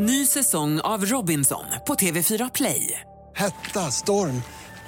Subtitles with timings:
[0.00, 3.00] Ny säsong av Robinson på TV4 Play.
[3.36, 4.42] Hetta, storm,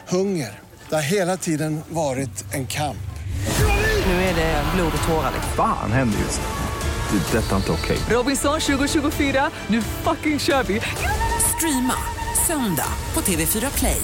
[0.09, 0.59] hunger.
[0.89, 3.11] Det har hela tiden varit en kamp.
[4.07, 5.33] Nu är det blod och tårar.
[5.57, 7.19] Fan händer just nu.
[7.19, 7.39] Det.
[7.39, 7.99] är Detta är inte okej.
[8.11, 10.81] Robinson 2024, nu fucking kör vi!
[11.57, 11.97] Streama
[12.47, 14.03] söndag på TV4 Play.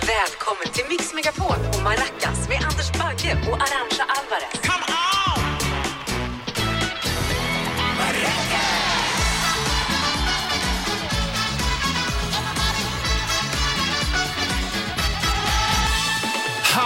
[0.00, 4.79] Välkommen till Mix Megapol och Maracas med Anders Bagge och Arantxa Alvarez.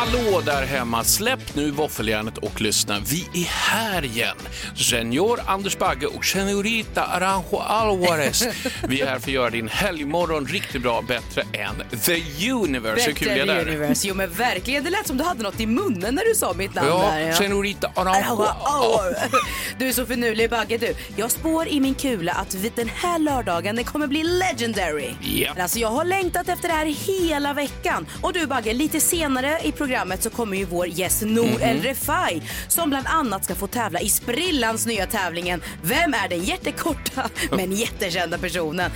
[0.04, 1.04] Hallå där hemma!
[1.04, 3.00] Släpp nu våffeljärnet och lyssna.
[3.10, 4.36] Vi är här igen.
[4.76, 8.44] Senior Anders Bagge och Senorita Aranjo Alvarez.
[8.88, 13.06] Vi är här för att göra din helgmorgon riktigt bra, bättre än The Universe.
[13.06, 13.72] Hur kul är Bättre än det?
[13.72, 14.08] Universe.
[14.08, 16.74] Jo men verkligen, det lät som du hade något i munnen när du sa mitt
[16.74, 17.18] namn där.
[17.20, 18.46] Ja, Senorita Aranjo.
[19.78, 20.94] Du är så finurlig Bagge du.
[21.16, 25.10] Jag spår i min kula att den här lördagen den kommer bli legendary.
[25.20, 25.52] Ja.
[25.54, 28.06] Men Alltså jag har längtat efter det här hela veckan.
[28.22, 31.62] Och du Bagge, lite senare i programmet så kommer ju vår gäst Nour Mhm.
[31.62, 36.44] El Refai som bland annat ska få tävla i sprillans nya tävlingen Vem är den
[36.44, 38.90] jättekorta men jättekända personen?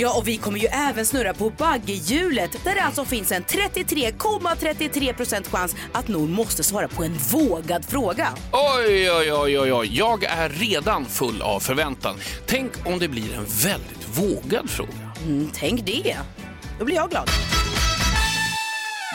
[0.00, 5.50] Ja, och vi kommer ju även snurra på baggehjulet där det alltså finns en 33,33%
[5.50, 8.28] chans att Nor måste svara på en vågad fråga.
[8.52, 9.96] Oj, oj, oj, oj, oj.
[9.98, 12.16] Jag är redan full av förväntan.
[12.46, 15.12] Tänk om det blir en väldigt vågad fråga.
[15.22, 16.16] Mm, tänk det.
[16.78, 17.30] Då blir jag glad.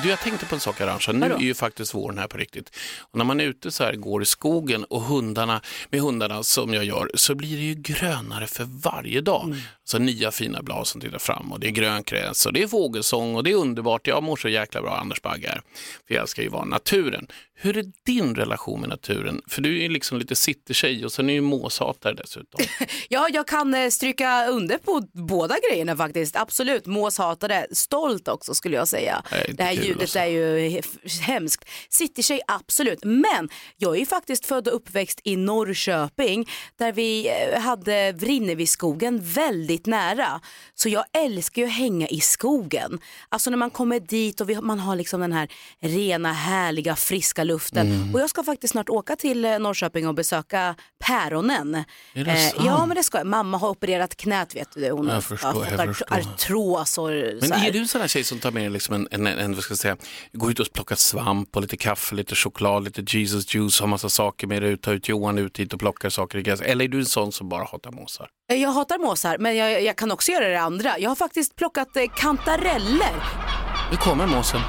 [0.03, 1.11] Du, jag tänkte på en sak Arantxa.
[1.11, 1.35] Nu Vadå?
[1.35, 2.75] är ju faktiskt våren här på riktigt.
[3.11, 6.73] Och när man är ute så här, går i skogen och hundarna, med hundarna som
[6.73, 9.43] jag gör, så blir det ju grönare för varje dag.
[9.45, 9.57] Mm.
[9.83, 13.35] Så nya fina blad som tittar fram och det är grönkräs och det är fågelsång
[13.35, 14.07] och det är underbart.
[14.07, 15.61] Jag mår så jäkla bra, Anders Bagge.
[16.07, 17.27] För jag älskar ju vara naturen.
[17.55, 19.41] Hur är din relation med naturen?
[19.47, 22.61] För du är ju liksom lite city-tjej och sen är ju måshatare dessutom.
[23.09, 26.35] Ja, jag kan eh, stryka under på båda grejerna faktiskt.
[26.35, 27.67] Absolut, måshatare.
[27.71, 29.23] Stolt också skulle jag säga.
[29.31, 30.19] Nej, det det här ljudet alltså.
[30.19, 31.65] är ju he- hemskt.
[31.89, 32.99] Citytjej, absolut.
[33.03, 39.19] Men jag är ju faktiskt född och uppväxt i Norrköping där vi eh, hade Vrinneviskogen
[39.23, 40.41] väldigt nära.
[40.75, 42.99] Så jag älskar ju att hänga i skogen.
[43.29, 45.47] Alltså när man kommer dit och vi, man har liksom den här
[45.81, 47.87] rena, härliga, friska luften.
[47.91, 48.13] Mm.
[48.15, 51.75] Och jag ska faktiskt snart åka till eh, Norrköping och besöka päronen.
[52.13, 52.63] Är det Eh, sant?
[52.65, 53.27] ja men det ska jag.
[53.27, 54.89] Mamma har opererat knät vet du.
[54.91, 57.67] Hon Jag har förstår, fått art- artros och Men så här.
[57.67, 59.97] är du en sån här tjej som tar med liksom en, en, en, jag säga,
[60.33, 64.09] går ut och plockar svamp och lite kaffe, lite choklad, lite Jesus juice, har massa
[64.09, 66.61] saker med dig ut, tar ut Johan ut hit och plockar saker i gräs.
[66.61, 68.27] Eller är du en sån som bara hatar måsar?
[68.51, 70.99] Eh, Jag hatar måsar men jag, jag kan också göra det andra.
[70.99, 73.13] Jag har faktiskt plockat eh, kantareller.
[73.91, 74.61] Nu kommer måsen.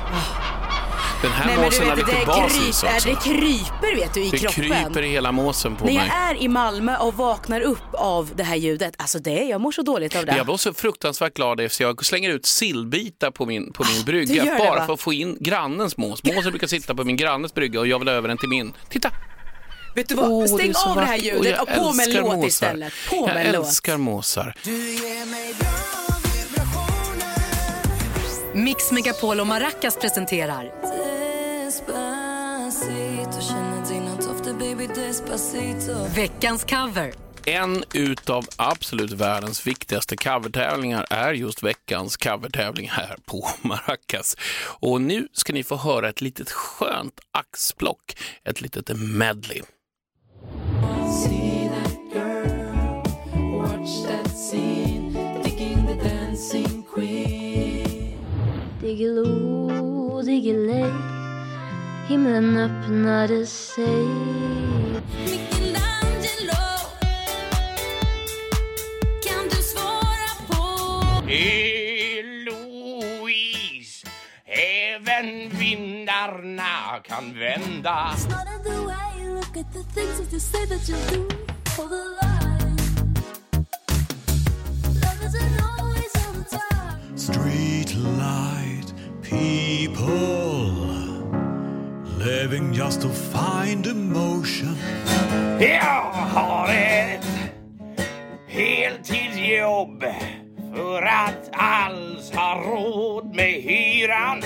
[1.24, 3.08] Den här Nej, men måsen har du vet, lite det, basis kryp, också.
[3.08, 4.64] äh, det kryper vet du i Det kroppen.
[4.64, 6.06] kryper i hela måsen på När mig.
[6.08, 9.72] jag är i Malmö och vaknar upp av det här ljudet, alltså det, jag mår
[9.72, 10.36] så dåligt av det.
[10.36, 14.04] Jag var så fruktansvärt glad efter jag slänger ut sillbitar på min, på min Ah,
[14.04, 14.86] brygga det, bara va?
[14.86, 16.24] för att få in grannens mås.
[16.24, 18.72] Måsen brukar sitta på min grannes brygga och jag vill över den till min.
[18.88, 19.10] Titta!
[19.94, 21.92] Vet du vad, Åh, stäng det är så av det här ljudet jag och på
[21.92, 22.46] med en låt måsar.
[22.46, 22.92] istället.
[23.10, 23.66] På jag med en låt.
[23.66, 24.54] älskar måsar.
[28.54, 30.72] Mix Megapol och Maracas presenterar
[36.14, 37.14] veckans cover.
[37.46, 44.36] En utav absolut världens viktigaste covertävlingar är just veckans covertävling här på Maracas.
[44.80, 49.62] Och nu ska ni få höra ett litet skönt axplock, ett litet medley.
[58.80, 59.33] Diggiloo, diggiley
[62.08, 64.06] Himlen öppnade sig.
[72.46, 72.86] Eloise,
[74.46, 78.14] även vindarna kan vända.
[87.16, 90.83] Street light people
[92.24, 94.76] living just to find emotion.
[95.60, 97.26] Jag har ett
[98.48, 100.04] heltidsjobb
[100.74, 104.42] för att alls ha råd med hyran.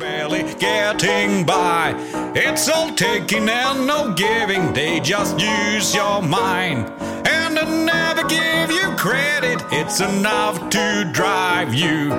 [0.00, 1.94] Barely getting by.
[2.34, 4.72] It's all taking and no giving.
[4.72, 6.86] They just use your mind.
[7.26, 9.62] And they never give you credit.
[9.70, 12.10] It's enough to drive you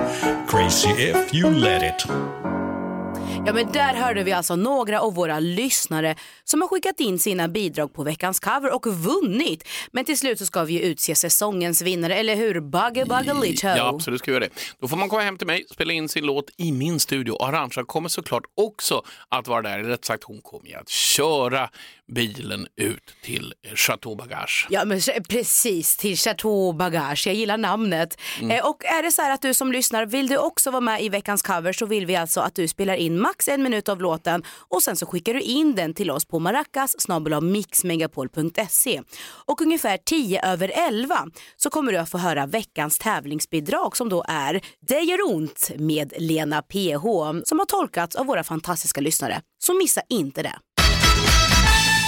[0.46, 2.53] crazy if you let it.
[3.46, 7.48] Ja men där hörde vi alltså några av våra lyssnare som har skickat in sina
[7.48, 9.68] bidrag på veckans cover och vunnit.
[9.92, 12.60] Men till slut så ska vi ju utse säsongens vinnare, eller hur?
[12.60, 13.68] Bugge Bugge Litho.
[13.68, 14.50] Ja, absolut ska vi göra det.
[14.80, 17.42] Då får man komma hem till mig, spela in sin låt i min studio.
[17.42, 19.78] Arantxa kommer såklart också att vara där.
[19.78, 21.70] Rätt sagt, hon kommer ju att köra
[22.12, 24.66] bilen ut till Chateau Bagage.
[24.70, 27.26] Ja men precis, till Chateau Bagage.
[27.26, 28.20] Jag gillar namnet.
[28.40, 28.50] Mm.
[28.50, 31.02] Eh, och är det så här att du som lyssnar, vill du också vara med
[31.02, 34.00] i veckans cover så vill vi alltså att du spelar in max en minut av
[34.00, 36.96] låten och sen så skickar du in den till oss på maracas
[37.42, 39.02] mixmegapol.se.
[39.46, 44.24] Och ungefär 10 över 11 så kommer du att få höra veckans tävlingsbidrag som då
[44.28, 47.04] är Det gör ont med Lena PH
[47.44, 49.40] som har tolkats av våra fantastiska lyssnare.
[49.58, 50.54] Så missa inte det.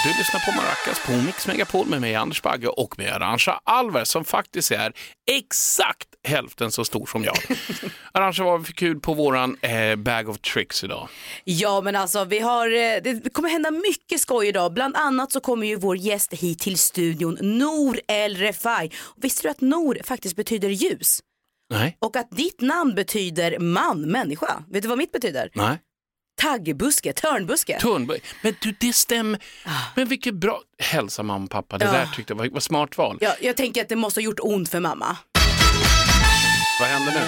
[0.06, 4.08] Du lyssnar på Maracas på Mix Megapol med mig Anders Bagge och med Arantxa Alvarez
[4.08, 4.92] som faktiskt är
[5.30, 7.36] exakt hälften så stor som jag.
[8.12, 11.08] Arantxa, vad har vi för kul på våran eh, bag of tricks idag?
[11.44, 14.72] Ja men alltså vi har, eh, det kommer hända mycket skoj idag.
[14.72, 18.90] Bland annat så kommer ju vår gäst hit till studion, Nour El Refai.
[19.16, 21.20] Visste du att Nour faktiskt betyder ljus?
[21.70, 21.96] Nej.
[22.00, 24.64] Och att ditt namn betyder man, människa.
[24.70, 25.50] Vet du vad mitt betyder?
[25.54, 25.78] Nej.
[26.36, 27.78] Taggbuske, törnbuske.
[27.80, 28.20] Törnberg.
[28.42, 29.40] Men du, det stämmer.
[29.94, 30.60] Men vilket bra...
[30.78, 31.78] Hälsa mamma och pappa.
[31.78, 31.92] Det Ja.
[31.92, 33.18] där tyckte jag var, var smart val.
[33.20, 35.16] Ja, jag tänker att det måste ha gjort ont för mamma.
[36.80, 37.20] Vad händer nu?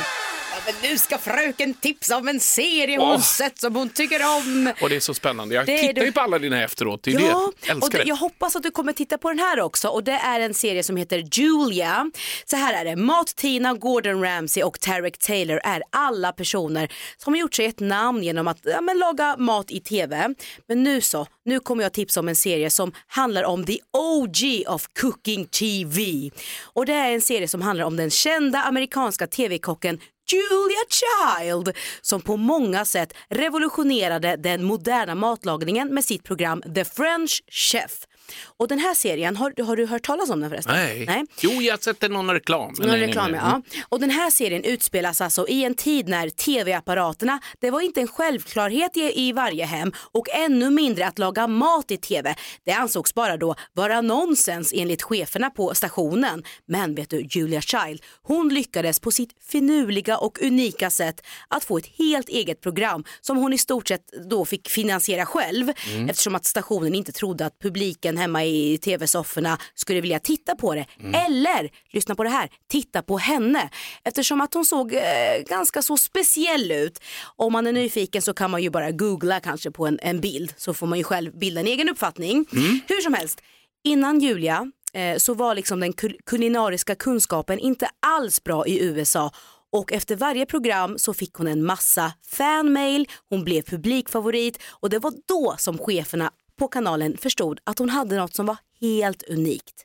[0.69, 4.73] Men nu ska fröken tipsa om en serie hon sett som hon tycker om.
[4.83, 5.55] Och det är så spännande.
[5.55, 7.03] Jag Det tittar ju på alla dina efteråt.
[7.03, 7.27] Det är Ja, det.
[7.27, 7.55] Jag och
[7.85, 8.09] älskar det, det.
[8.09, 10.83] jag hoppas att du kommer titta på den här också och det är en serie
[10.83, 12.11] som heter Julia.
[12.45, 17.41] Så här är det, Mat-Tina, Gordon Ramsay och Tarek Taylor är alla personer som har
[17.41, 20.35] gjort sig ett namn genom att ja, men, laga mat i tv.
[20.69, 24.65] Men nu så, nu kommer jag tipsa om en serie som handlar om the OG
[24.67, 26.31] of cooking TV.
[26.63, 30.01] Och det är en serie som handlar om den kända amerikanska tv-kocken
[30.33, 37.43] Julia Child som på många sätt revolutionerade den moderna matlagningen med sitt program The French
[37.51, 38.08] Chef.
[38.45, 40.75] Och den här serien, har, har du hört talas om den förresten?
[41.07, 41.25] Nej.
[41.41, 42.75] Jo, jag har sett någon reklam.
[42.79, 43.63] Någon nej, reklam, nej, ja.
[43.89, 48.09] Och den här serien utspelas alltså i en tid när tv-apparaterna, det var inte en
[48.09, 52.35] självklarhet i, i varje hem och ännu mindre att laga mat i tv.
[52.65, 56.45] Det ansågs bara då vara nonsens enligt cheferna på stationen.
[56.67, 61.79] Men vet du, Julia Child, hon lyckades på sitt finurliga och unika sätt att få
[61.79, 66.09] ett helt eget program som hon i stort sett då fick finansiera själv Mm.
[66.09, 70.87] eftersom att stationen inte trodde att publiken hemma i tv-sofforna skulle vilja titta på det.
[71.27, 73.71] Eller, lyssna på det här, titta på henne.
[74.05, 75.03] Eftersom att hon såg eh,
[75.49, 77.01] ganska så speciell ut.
[77.37, 80.55] Om man är nyfiken så kan man ju bara googla kanske på en, en bild
[80.57, 82.47] så får man ju själv bilda en egen uppfattning.
[82.89, 83.41] Hur som helst,
[83.85, 89.31] innan Julia eh, så var liksom den kul- kulinariska kunskapen inte alls bra i USA
[89.73, 94.99] och efter varje program så fick hon en massa fanmail, hon blev publikfavorit och det
[94.99, 99.85] var då som cheferna på kanalen förstod att hon hade något som var helt unikt.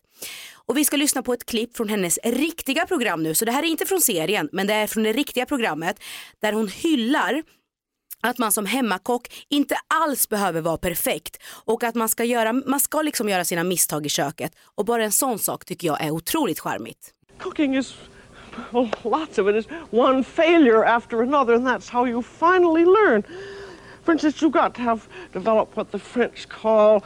[0.65, 3.63] Och vi ska lyssna på ett klipp från hennes riktiga program nu, så det här
[3.63, 5.99] är inte från serien men det är från det riktiga programmet
[6.39, 7.43] där hon hyllar
[8.27, 12.79] att man som hemmakock inte alls behöver vara perfekt och att man ska, göra, man
[12.79, 14.55] ska liksom göra sina misstag i köket.
[14.75, 17.13] Och bara en sån sak tycker jag är otroligt charmigt.
[17.39, 17.93] Cooking is,
[18.71, 23.23] well, lots of it is one failure after another, and that's how you finally learn.
[24.03, 27.03] For instance, you've got to have developed what the French call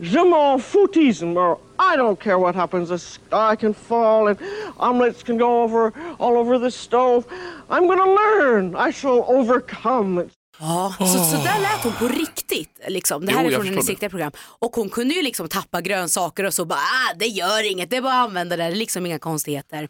[0.00, 4.38] je m'en foutism, or I don't care what happens, The sky can fall and
[4.78, 7.26] omelets can go over all over the stove.
[7.68, 8.74] I'm going to learn.
[8.74, 10.30] I shall overcome.
[10.60, 12.80] Ja, så, så där lät hon på riktigt.
[12.88, 13.26] Liksom.
[13.26, 14.32] Det här Jo, är från hennes riktiga program.
[14.38, 17.96] Och hon kunde ju liksom tappa grönsaker och så bara, ah, det gör inget, det
[17.96, 19.88] är bara att använda det, det är liksom inga konstigheter.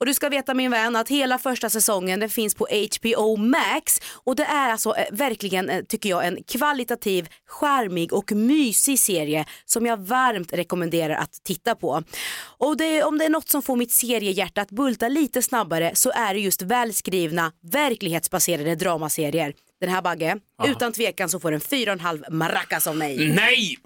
[0.00, 4.00] Och du ska veta min vän att hela första säsongen den finns på HBO Max
[4.24, 9.44] och det är alltså eh, verkligen, eh, tycker jag, en kvalitativ, charmig och mysig serie
[9.64, 12.02] som jag varmt rekommenderar att titta på.
[12.58, 16.10] Och det, om det är något som får mitt seriehjärta att bulta lite snabbare så
[16.10, 19.52] är det just välskrivna, verklighetsbaserade dramaserier.
[19.80, 20.70] Den här Bagge, Aha.
[20.70, 23.34] utan tvekan så får den 4,5 maracas av mig.
[23.34, 23.76] Nej!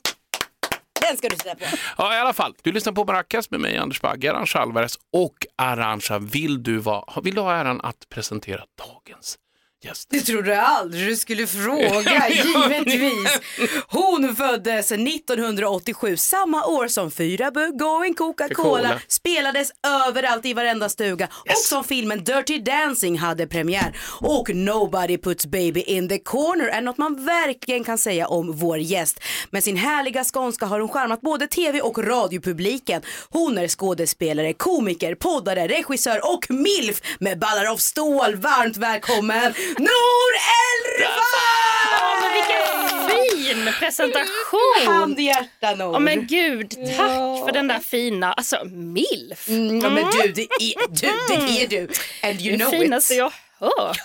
[1.01, 1.65] Den ska du titta på.
[1.99, 2.55] Ja, i alla fall.
[2.63, 6.83] Du lyssnar på Maracas med mig, Anders Bagge, Arantxa Alvarez och Arantxa, vill du,
[7.23, 9.39] vill du ha äran att presentera dagens
[9.85, 10.09] gäst?
[10.11, 13.41] Det trodde jag aldrig du skulle fråga, givetvis.
[13.89, 19.71] Hon föddes 1987, samma år som Fyra Going Coca-Cola spelades
[20.07, 23.97] överallt i varenda stuga och som filmen Dirty Dancing hade premiär.
[24.21, 28.79] Och Nobody puts baby in the corner är något man verkligen kan säga om vår
[28.79, 29.21] gäst.
[29.51, 33.03] Med sin härliga skånska har hon charmat både tv och radiopubliken.
[33.31, 38.37] Hon är skådespelare, komiker, poddare, regissör och milf med ballar av stål.
[38.37, 44.87] Varmt välkommen Nour El Ja, men fin presentation.
[44.87, 45.93] Handhjärta Nor.
[45.93, 49.49] Ja men gud, tack för den där fina, alltså milf.
[49.49, 51.09] Mm, ja, men du, det är du.
[51.29, 51.89] Det är du.
[52.23, 53.19] And you det know finaste it.
[53.19, 53.99] jag hört.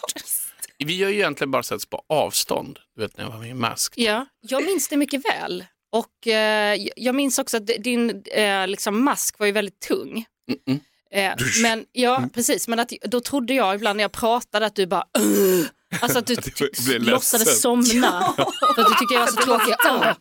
[0.78, 3.54] Vi har ju egentligen bara setts på avstånd, du vet när jag var med i
[3.54, 3.94] Mask.
[3.98, 5.66] Ja, jag minns det mycket väl.
[5.92, 10.26] Och eh, jag minns också att din eh, liksom mask var ju väldigt tung.
[10.52, 10.80] Mm-mm.
[11.16, 12.30] Eh, men ja, Mm.
[12.30, 12.68] precis.
[12.68, 15.68] Men att, då trodde jag ibland när jag pratade att du bara "Ugh."
[16.02, 16.54] Alltså att du typ
[17.00, 18.34] låtsades somna.
[18.76, 19.76] För att du tyckte jag var så tråkig.
[19.92, 20.14] Ugh.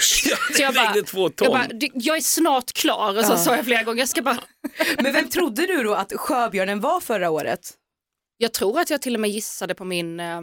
[0.56, 1.44] Så jag bara, vägde två ton.
[1.44, 4.22] jag, bara, "Du, jag är snart klar och så sa jag flera gånger, jag ska
[4.22, 4.38] bara
[4.98, 7.70] Men vem trodde du då att Sjöbjörnen var förra året?
[8.36, 10.38] Jag tror att jag till och med gissade på min, eh,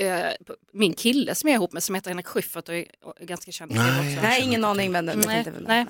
[0.00, 0.26] eh,
[0.72, 2.86] min kille som jag är ihop med som heter Henrik Schyffert och är
[3.20, 3.72] ganska känd.
[3.74, 4.18] Nej.
[4.22, 5.86] Nej, ingen aning men Nej, det nej.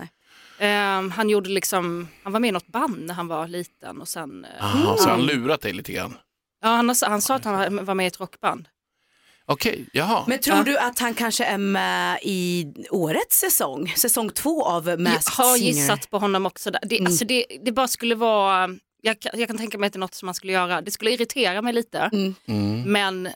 [0.63, 4.09] Ehm, han gjorde liksom, han var med i något band när han var liten och
[4.09, 6.15] sen, eh, Aha, så han lurat dig lite grann.
[6.63, 8.69] ja, han, har- han sa att han var- med i ett rockband.
[9.47, 10.25] Okej, jaha.
[10.29, 10.63] Men tror Ja.
[10.63, 13.89] du att han kanske är med i årets säsong?
[13.97, 15.73] Säsong två av Jag Masked har Singer?
[15.73, 16.71] gissat på honom också.
[16.71, 16.81] Där.
[16.83, 18.69] Det, alltså det, det bara skulle vara,
[19.03, 20.81] jag, kan- jag kan tänka mig att det är något som man skulle göra.
[20.83, 22.11] Det skulle irritera mig lite,
[22.49, 22.83] Mm.
[22.93, 23.29] men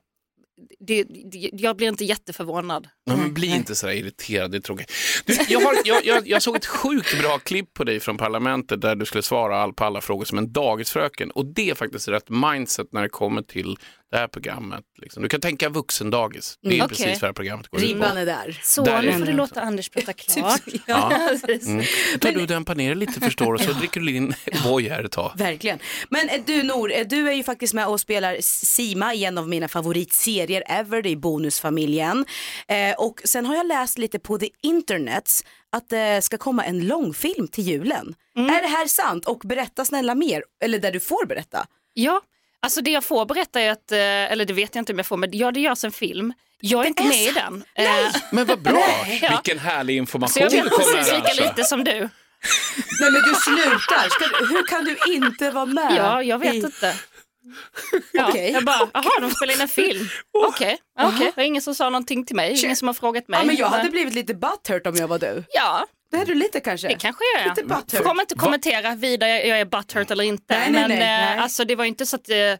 [0.80, 2.88] det, det, jag blir inte jätteförvånad.
[3.06, 4.92] Nej, men bli inte så irriterad, det är tråkigt.
[5.26, 8.80] Du, jag, har, jag, jag, jag såg ett sjukt bra klipp på dig från Parlamentet
[8.80, 11.30] där du skulle svara all, på alla frågor som en dagisfröken.
[11.30, 13.76] Och det är faktiskt rätt mindset när det kommer till
[14.10, 14.84] det här programmet.
[15.02, 15.22] Liksom.
[15.22, 17.94] Du kan tänka vuxendagis, det är Mm, precis vad det här programmet går ut på.
[17.94, 18.60] Ribban är där.
[18.62, 20.62] Så Där nu får du låta Anders prata klart.
[20.86, 21.28] Ja.
[21.46, 21.68] precis.
[21.68, 21.84] Mm.
[22.20, 25.04] Tar du och dämpar ner det lite förstår du, så dricker du din O'boy här
[25.04, 25.32] ett tag.
[25.36, 25.78] Verkligen.
[26.08, 29.38] Men eh, du Nor, eh, du är ju faktiskt med och spelar Sima i en
[29.38, 32.26] av mina favoritserier ever, det är Bonusfamiljen.
[32.68, 35.30] Eh, och sen har jag läst lite på the internet
[35.72, 38.14] att det ska komma en långfilm till julen.
[38.38, 39.26] Är det här sant?
[39.26, 41.66] Och berätta snälla mer, eller där du får berätta.
[41.94, 42.20] Ja,
[42.62, 45.06] alltså det jag får berätta är att, eh, eller det vet jag inte om jag
[45.06, 46.32] får, men ja det görs en film.
[46.60, 47.64] Jag är inte är med i den.
[47.75, 48.84] Eh, Men vad bra,
[49.22, 49.28] Ja.
[49.30, 51.42] vilken härlig Så information jag vet du kommer precis lika Alltså.
[51.42, 51.92] lite som du.
[53.00, 55.94] Nej men du slutar, Ska du, hur kan du inte vara med?
[55.96, 56.56] Ja, jag vet i...
[56.56, 56.94] inte.
[58.12, 58.50] Ja, Okej.
[58.52, 60.08] Jag bara, jaha, de spelar in en film.
[60.46, 61.26] Okej, ja, okej.
[61.26, 63.40] det var ingen som sa någonting till mig, ingen som har frågat mig.
[63.40, 63.90] Ja, men jag hade Nej.
[63.92, 65.44] blivit lite butthurt om jag var du.
[65.48, 66.88] Ja, Det är du lite kanske?
[66.88, 67.64] det kanske jag Lite är.
[67.64, 67.92] butthurt.
[67.92, 70.58] Jag kommer inte kommentera vidare jag är butthurt eller inte.
[70.58, 71.42] Nej, nej, men nej, eh.
[71.42, 72.52] Alltså, det var inte så att, eh,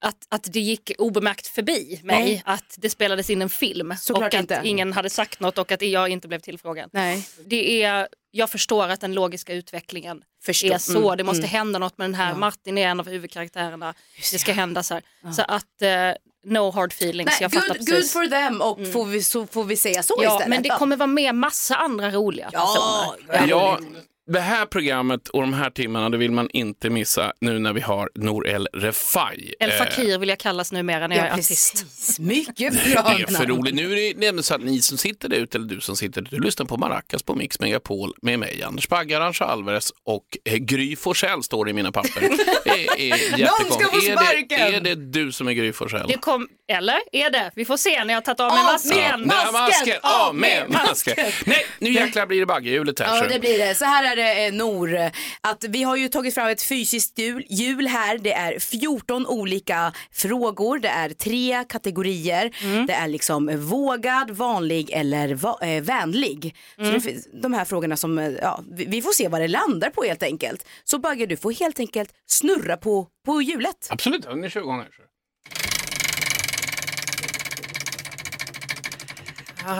[0.00, 4.38] att, att det gick obemärkt förbi mig att det spelades in en film Såklart och
[4.38, 4.60] att inte.
[4.64, 6.90] ingen hade sagt något och att jag inte blev tillfrågad.
[6.92, 7.28] Nej.
[7.44, 10.72] Det är, jag förstår att den logiska utvecklingen Förstå.
[10.72, 11.06] är så.
[11.06, 11.50] Mm, det måste mm.
[11.50, 12.30] hända något med den här.
[12.30, 12.36] Ja.
[12.36, 13.94] Martin är en av huvudkaraktärerna.
[14.32, 15.02] Det ska hända så här.
[15.32, 16.12] Så att eh,
[16.46, 17.26] no hard feelings.
[17.26, 18.12] Nej, jag fattar good, good precis.
[18.12, 20.48] for them och får, vi, så får vi säga så ja, istället.
[20.48, 20.76] men det då.
[20.76, 23.48] kommer vara med massa andra roliga Ja, personer.
[23.48, 23.78] Ja,
[24.26, 27.80] det här programmet och de här timmarna det vill man inte missa nu när vi
[27.80, 29.54] har Nour El Refai.
[29.60, 31.72] El Eh, Fakir vill jag kallas numera när jag Ja, är artist.
[31.84, 32.18] precis.
[32.20, 33.74] Mycket Det bra är för roligt.
[33.74, 36.22] Nu är det nämligen så att ni som sitter där ute, eller du som sitter
[36.22, 40.24] där du lyssnar på Maracas på Mix Megapol med mig, Anders Bagge, Arantxa Alvarez och
[40.44, 42.20] eh, Gry Forssell står det i mina papper.
[42.64, 43.90] Det är jättekonstigt.
[43.90, 44.48] få Är sparken!
[44.48, 46.06] det, är det du som är Gry Forssell?
[46.08, 47.50] Det kom, eller är det?
[47.54, 49.20] Vi får se när jag har tagit av mig Av masken.
[49.20, 49.96] med Nej, masken!
[50.02, 51.14] Av med med masken!
[51.46, 53.16] Nej, nu jäklar blir det Baggehjulet här.
[53.16, 53.74] Ja det blir det.
[53.74, 54.96] Så här är det eh, Nor,
[55.40, 57.18] att vi har ju tagit fram ett fysiskt
[57.48, 58.18] hjul, här.
[58.18, 62.50] Det är 14 olika frågor, det är tre kategorier.
[62.86, 66.56] Det är liksom vågad, vanlig eller va- eh, vänlig.
[66.76, 69.90] Så det finns de här frågorna som, eh, ja, vi, får se vad det landar
[69.90, 70.66] på helt enkelt.
[70.84, 73.86] Så Bagge du får helt enkelt snurra på, på hjulet.
[73.90, 75.05] Absolut, ja, ni kör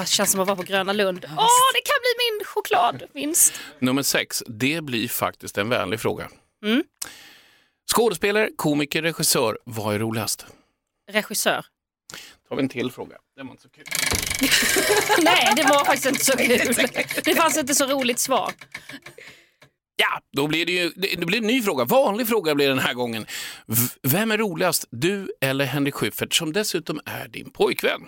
[0.07, 1.25] känns som att vara på Gröna Lund.
[1.25, 3.55] Åh, det kan bli min chokladvinst.
[3.79, 6.29] Nummer sex, det blir faktiskt en vänlig fråga.
[6.65, 6.85] Mm.
[7.95, 10.47] Skådespelare, komiker, regissör, vad är roligast?
[11.13, 11.67] Regissör.
[12.13, 13.17] Då har vi en till fråga.
[13.37, 13.85] Det var inte så kul.
[15.25, 16.75] Nej, det var faktiskt inte så kul.
[17.25, 18.53] Det fanns inte så roligt svar.
[19.97, 21.85] Ja, då blir det ju det blir en ny fråga.
[21.85, 23.27] Vanlig fråga blir den här gången.
[23.67, 28.01] V- vem är roligast, du eller Henrik Schyffert som dessutom är din pojkvän?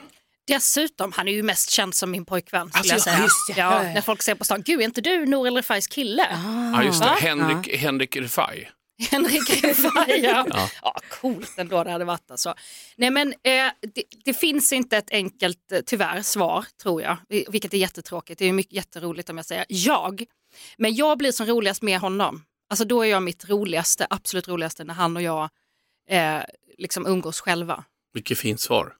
[0.48, 3.18] Dessutom, han är ju mest känd som min pojkvän Alltså, jag säga.
[3.22, 3.60] just det.
[3.60, 6.26] ja, när folk säger på stan, gud är inte du Nour El Refais kille?
[6.74, 7.06] Ja, just det.
[7.06, 7.14] Va?
[7.20, 8.68] Henrik, Henrik Refai.
[9.10, 10.46] Henrik Refai, ja.
[10.82, 10.94] ja.
[11.10, 12.54] Coolt ändå det hade varit alltså.
[12.96, 17.16] Nej men eh, det, det finns inte ett enkelt, eh, tyvärr, svar tror jag.
[17.28, 18.38] Vilket är jättetråkigt.
[18.38, 20.24] Det är mycket jätteroligt om jag säger jag.
[20.78, 22.44] Men jag blir som roligast med honom.
[22.70, 25.48] Alltså då är jag mitt roligaste, absolut roligaste när han och jag
[26.10, 26.40] eh,
[26.78, 27.84] liksom umgås själva.
[28.14, 28.92] Vilket fint svar.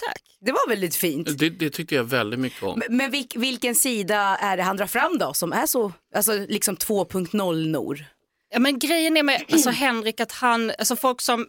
[0.00, 0.22] Tack.
[0.40, 1.38] Det var väldigt fint.
[1.38, 2.78] Det, det tyckte jag väldigt mycket om.
[2.78, 6.32] Men, men vilk, vilken sida är det han drar fram då som är så, alltså
[6.48, 8.04] liksom 2.0 Nor?
[8.50, 11.46] Ja, men grejen är med alltså, Henrik att han, alltså folk som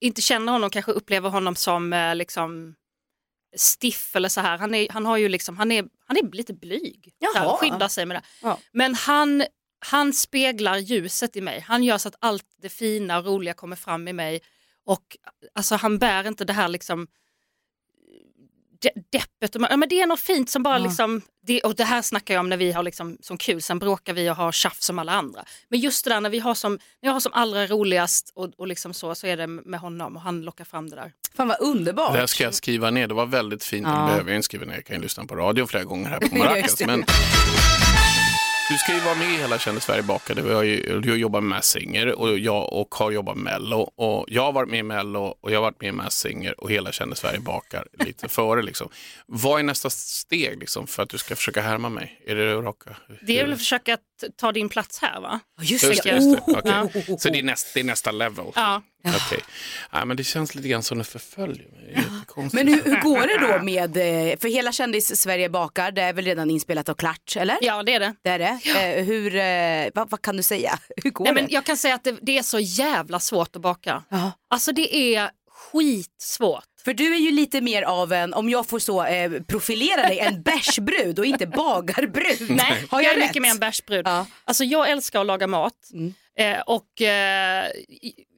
[0.00, 2.74] inte känner honom kanske upplever honom som eh, liksom
[3.56, 4.58] stiff eller så här.
[4.58, 7.14] Han är, han har ju liksom, han är, han är lite blyg.
[7.18, 7.56] Jaha.
[7.56, 8.22] skyddar sig med det.
[8.42, 8.58] Ja.
[8.72, 9.44] Men han,
[9.78, 11.60] han speglar ljuset i mig.
[11.60, 14.40] Han gör så att allt det fina och roliga kommer fram i mig.
[14.90, 15.16] Och
[15.54, 17.06] alltså, han bär inte det här liksom
[18.80, 19.56] de, deppet.
[19.56, 22.34] Och, ja, men det är något fint som bara liksom, det, och det här snackar
[22.34, 24.98] jag om när vi har liksom, som kul, sen bråkar vi och har tjafs som
[24.98, 25.44] alla andra.
[25.68, 28.50] Men just det där när vi har som, när jag har som allra roligast och,
[28.56, 31.12] och liksom så, så är det med honom och han lockar fram det där.
[31.36, 32.12] Fan vad underbart.
[32.12, 33.86] Det här ska jag skriva ner, det var väldigt fint.
[33.86, 34.00] Ja.
[34.00, 36.18] Det behöver jag inte skriva ner, jag kan ju lyssna på radio flera gånger här
[36.20, 36.80] på Ja, Maracas.
[36.80, 37.04] men
[38.70, 40.42] du ska ju vara med i Hela Kände Sverige bakade.
[40.42, 43.92] Vi har ju, du har jobbat med Singer och jag och har jobbat med Mello.
[43.96, 46.60] Och jag har varit med i Mello och jag har varit med i Mass Singer
[46.60, 48.62] och Hela Kände Sverige bakar lite före.
[48.62, 48.88] Liksom.
[49.26, 52.22] Vad är nästa steg liksom, för att du ska försöka härma mig?
[52.26, 52.96] Är det att raka?
[53.22, 53.98] Det är väl att försöka
[54.36, 55.40] ta din plats här va?
[55.60, 56.10] Just Just det.
[56.10, 56.52] just det.
[56.52, 57.16] Okej.
[57.18, 58.44] Så det är, näst, det är nästa level?
[58.54, 58.82] Ja.
[59.04, 59.40] Okej.
[59.92, 62.04] Ja, men det känns lite grann som det förföljer mig.
[62.52, 66.24] Men hur, hur går det då med, eh, för hela kändis-Sverige bakar, det är väl
[66.24, 67.58] redan inspelat och klart, eller?
[67.62, 68.14] Ja det är det.
[68.22, 68.58] Det är det.
[68.98, 70.78] Eh, hur, eh, vad, vad kan du säga?
[70.96, 71.40] Hur går Nej, det?
[71.42, 74.02] men jag kan säga att det, det är så jävla svårt att baka.
[74.08, 74.32] Ja.
[74.50, 76.64] Alltså det är skitsvårt.
[76.84, 80.18] För du är ju lite mer av en, om jag får så eh, profilera dig,
[80.18, 82.50] en bärsbrud och inte bagarbrud.
[82.50, 83.28] Nej, Har jag jag är rätt?
[83.28, 84.06] mycket mer en bärsbrud.
[84.06, 84.26] Ja.
[84.44, 86.14] Alltså jag älskar att laga mat Mm.
[86.38, 87.66] eh, och eh,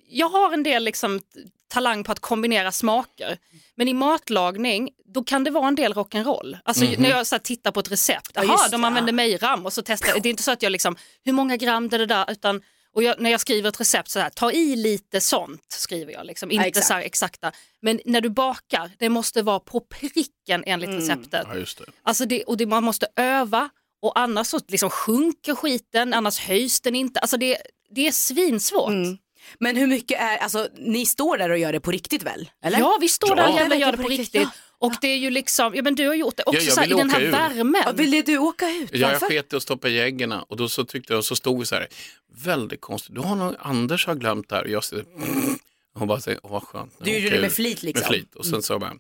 [0.09, 1.21] jag har en del liksom,
[1.69, 3.39] talang på att kombinera smaker.
[3.75, 6.59] Men i matlagning då kan det vara en del rock'n'roll.
[6.65, 9.73] Alltså när jag så här, tittar på ett recept, Ja, jaha de använder mejram och
[9.73, 10.23] så testar jag.
[10.23, 12.63] Det är inte så att jag liksom, hur många gram det är det där utan
[12.95, 16.27] och jag, när jag skriver ett recept så här, ta i lite sånt skriver jag.
[16.27, 16.51] Liksom.
[16.51, 16.87] Inte exakt.
[16.87, 17.53] så här exakta.
[17.83, 21.01] Men när du bakar, det måste vara på pricken enligt Mm.
[21.01, 21.47] receptet.
[21.49, 21.85] Ja, just det.
[22.03, 23.71] Alltså det, och det, man måste öva
[24.03, 27.21] och annars så liksom sjunker skiten, annars höjs den inte.
[27.21, 27.59] Alltså det,
[27.91, 28.89] det är svinsvårt.
[28.91, 29.19] Mm.
[29.61, 32.51] Men hur mycket är, alltså ni står där och gör det på riktigt väl?
[32.65, 32.79] Eller?
[32.79, 33.49] Ja, vi står där Ja.
[33.49, 34.49] och jävlar Ja, gör det på riktigt.
[34.83, 36.87] Och det är ju liksom, ja men du har gjort det också Ja, så här,
[36.87, 37.31] i den här ur.
[37.31, 37.83] värmen.
[37.87, 38.91] Ja, ville du åka ut?
[38.93, 41.67] Ja, jag sket stoppa i äggen och då så tyckte jag, och så stod vi
[41.67, 41.87] så här,
[42.35, 45.05] väldigt konstigt, du har nog, Anders har glömt det här och jag säger,
[45.95, 46.93] hon bara säger, åh vad skönt.
[47.05, 48.01] Du gjorde det med flit liksom.
[48.01, 48.93] Med flit och sen så bara,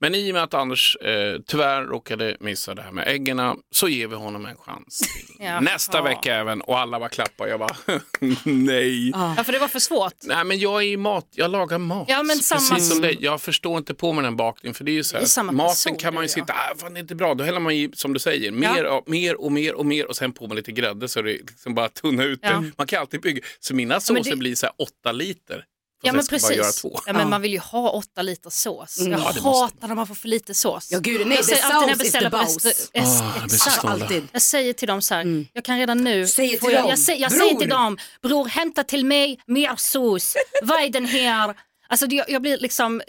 [0.00, 3.88] men i och med att Anders eh, tyvärr råkade missa det här med äggen så
[3.88, 5.00] ger vi honom en chans.
[5.42, 5.60] Ja.
[5.60, 6.02] nästa Ja.
[6.02, 7.76] vecka även och alla bara klappar jag bara,
[8.44, 9.10] nej.
[9.10, 10.12] Ja, för det var för svårt.
[10.22, 12.04] Nej men jag är i mat, jag lagar mat.
[12.08, 13.12] Ja, men samma- Precis som det.
[13.12, 15.52] Jag förstår inte på med den bakningen för det är ju så Det är här,
[15.52, 17.72] maten person, kan man ju sitta, ah, fan det är inte bra, då häller man
[17.72, 20.56] i som du säger, mer, och, mer och mer och mer och sen på med
[20.56, 22.50] lite grädde så det liksom bara tunna ut Ja.
[22.50, 22.72] det.
[22.78, 25.64] Man kan alltid bygga, så mina såser det- blir så här åtta liter.
[26.02, 26.80] Fast Ja men jag ska bara göra precis.
[26.82, 27.00] två.
[27.06, 28.98] Ja, men Man vill ju ha åtta liter sås.
[28.98, 30.88] Jag Ja, det måste hatar när man får för lite sås.
[30.92, 33.72] Ja, gud, nej, jag säger alltid när jag beställer på jag exakt.
[33.72, 33.84] stolt.
[33.84, 34.28] Alltid.
[34.32, 36.98] Jag säger till dem så här, jag kan redan nu, Säger till jag, dem, jag,
[36.98, 41.54] säger, jag säger till dem, bror hämta till mig mer sås, vad är den här?
[41.88, 43.02] Alltså det, jag blir liksom,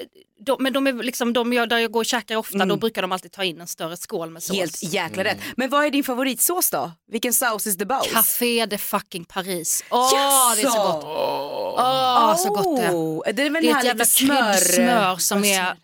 [0.45, 3.01] de, men de är liksom, de jag, där jag går och käkar ofta, då brukar
[3.01, 4.57] de alltid ta in en större skål med sås.
[4.57, 5.37] Helt jäkla rätt.
[5.57, 6.91] Men vad är din favoritsås då?
[7.11, 8.07] Vilken sauce is the boss?
[8.13, 9.83] Café de fucking Paris.
[9.89, 10.09] Åh,
[10.55, 11.03] det är så gott.
[11.03, 12.93] Åh, så gott det är.
[12.93, 14.53] Oh, det är väl Det är här ett jävla smör...
[14.53, 15.75] kryddssmör som är eh,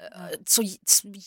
[0.46, 0.64] så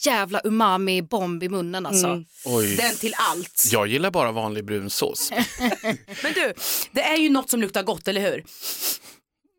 [0.06, 2.06] jävla umami-bomb i munnen alltså.
[2.06, 2.24] Mm.
[2.44, 2.76] Oj.
[2.76, 3.68] Den till allt.
[3.72, 5.32] Jag gillar bara vanlig brunsås.
[6.22, 6.54] Men du,
[6.92, 8.44] det är ju något som luktar gott, eller hur?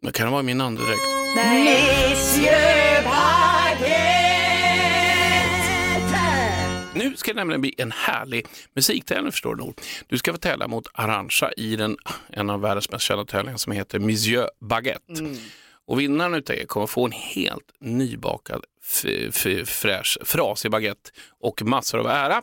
[0.02, 1.02] Men kan det vara min andedräkt?
[7.12, 8.46] Nu ska det nämligen bli en härlig
[8.76, 9.82] musiktävling förstår du nog.
[10.08, 11.98] Du ska få tävla mot Arantxa i den,
[12.30, 15.38] en av världens mest kända tävlingar som heter Monsieur Baguette.
[15.88, 18.64] Och vinnaren utav er kommer få en helt nybakad
[19.66, 22.42] fräsch, frasig baguette och massor av ära.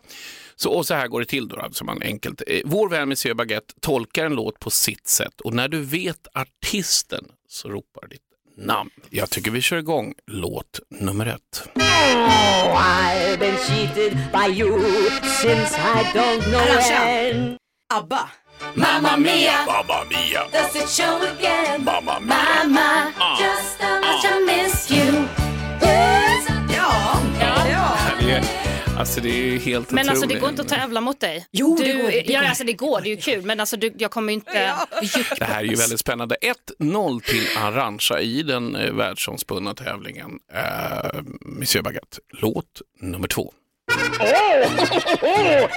[0.57, 2.43] Så, och så här går det till då, alltså man enkelt.
[2.47, 6.27] Eh, Vår vän Monsieur Baguette tolkar en låt på sitt sätt och när du vet
[6.35, 8.28] artisten så ropar ditt
[8.59, 8.90] namn.
[9.11, 11.68] Jag tycker vi kör igång låt nummer ett.
[11.75, 14.81] I've been cheated by you
[15.42, 17.57] since I don't know when.
[17.94, 18.31] ABBA.
[18.75, 20.42] Mamma mia, Mamma Mia!
[20.53, 21.85] does it show again?
[21.85, 22.37] Mamma Mia!
[22.64, 23.37] Mama, Ah.
[29.09, 31.47] Alltså det är helt Men alltså det går inte att tävla mot dig.
[31.51, 32.49] Jo, det du, går, det ja, går.
[32.49, 34.75] Alltså det går, det är ju kul men alltså du, jag kommer ju inte
[35.38, 36.37] Det här är ju väldigt spännande.
[36.81, 42.18] 1-0 till Arantxa i den eh, världsomspunna tävlingen eh, Monsieur Baguette.
[42.33, 43.53] Låt nummer två.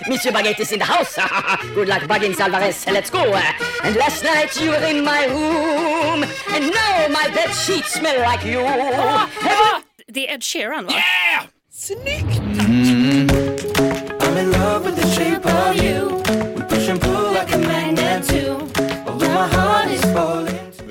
[0.09, 1.21] Monsieur Baguette is in the house.
[1.75, 2.85] Good luck, Buggins Alvarez.
[2.87, 3.35] Let's go.
[3.83, 6.23] And last night you were in my room.
[6.55, 8.61] And now my bed sheets smell like you.
[10.07, 10.93] Det är Ed Sheeran va?
[14.31, 16.60] I'm in love with the shape of you.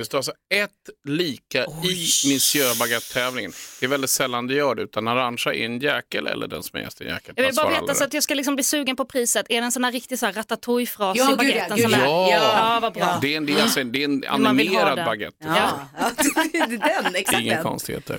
[0.01, 0.71] Det står alltså ett
[1.09, 3.53] lika i Monsieur Baguette-tävlingen.
[3.81, 6.79] Det är väldigt sällan det gör det, utan Arantxa är en jäkel eller den som
[6.79, 7.35] är gäst är en jäkel.
[7.37, 9.47] Jag vill bara veta så att jag ska liksom bli sugen på priset.
[9.49, 11.77] Är det en sån här riktig så här ratatouille-fras Ja, i gud, baguetten?
[11.77, 11.99] gud, är...
[11.99, 12.29] ja.
[12.31, 13.19] ja, vad bra.
[13.23, 15.37] Det är en, det är alltså, det är en animerad baguette.
[15.41, 15.81] Ja,
[17.03, 17.63] den, exakt Inga den.
[17.63, 18.19] konstigheter.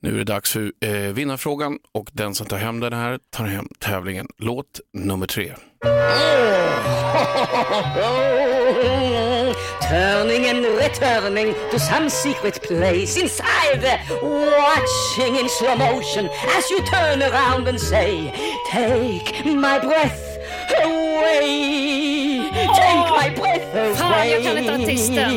[0.00, 3.44] Nu är det dags för eh, vinnarfrågan och den som tar hem den här tar
[3.44, 4.28] hem tävlingen.
[4.38, 5.54] Låt nummer tre.
[9.88, 17.22] Turning and returning to some secret place inside, watching in slow motion as you turn
[17.22, 18.30] around and say,
[18.70, 20.38] Take my breath
[20.84, 23.94] away, take my breath away.
[23.94, 25.30] Fan, jag kan inte artisten.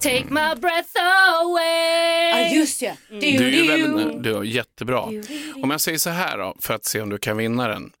[0.00, 0.96] Take my breath
[1.40, 2.30] away.
[2.30, 2.96] Ja, just det.
[3.08, 5.00] Du är ju väldigt, du är jättebra.
[5.62, 7.92] Om jag säger så här då, för att se om du kan vinna den.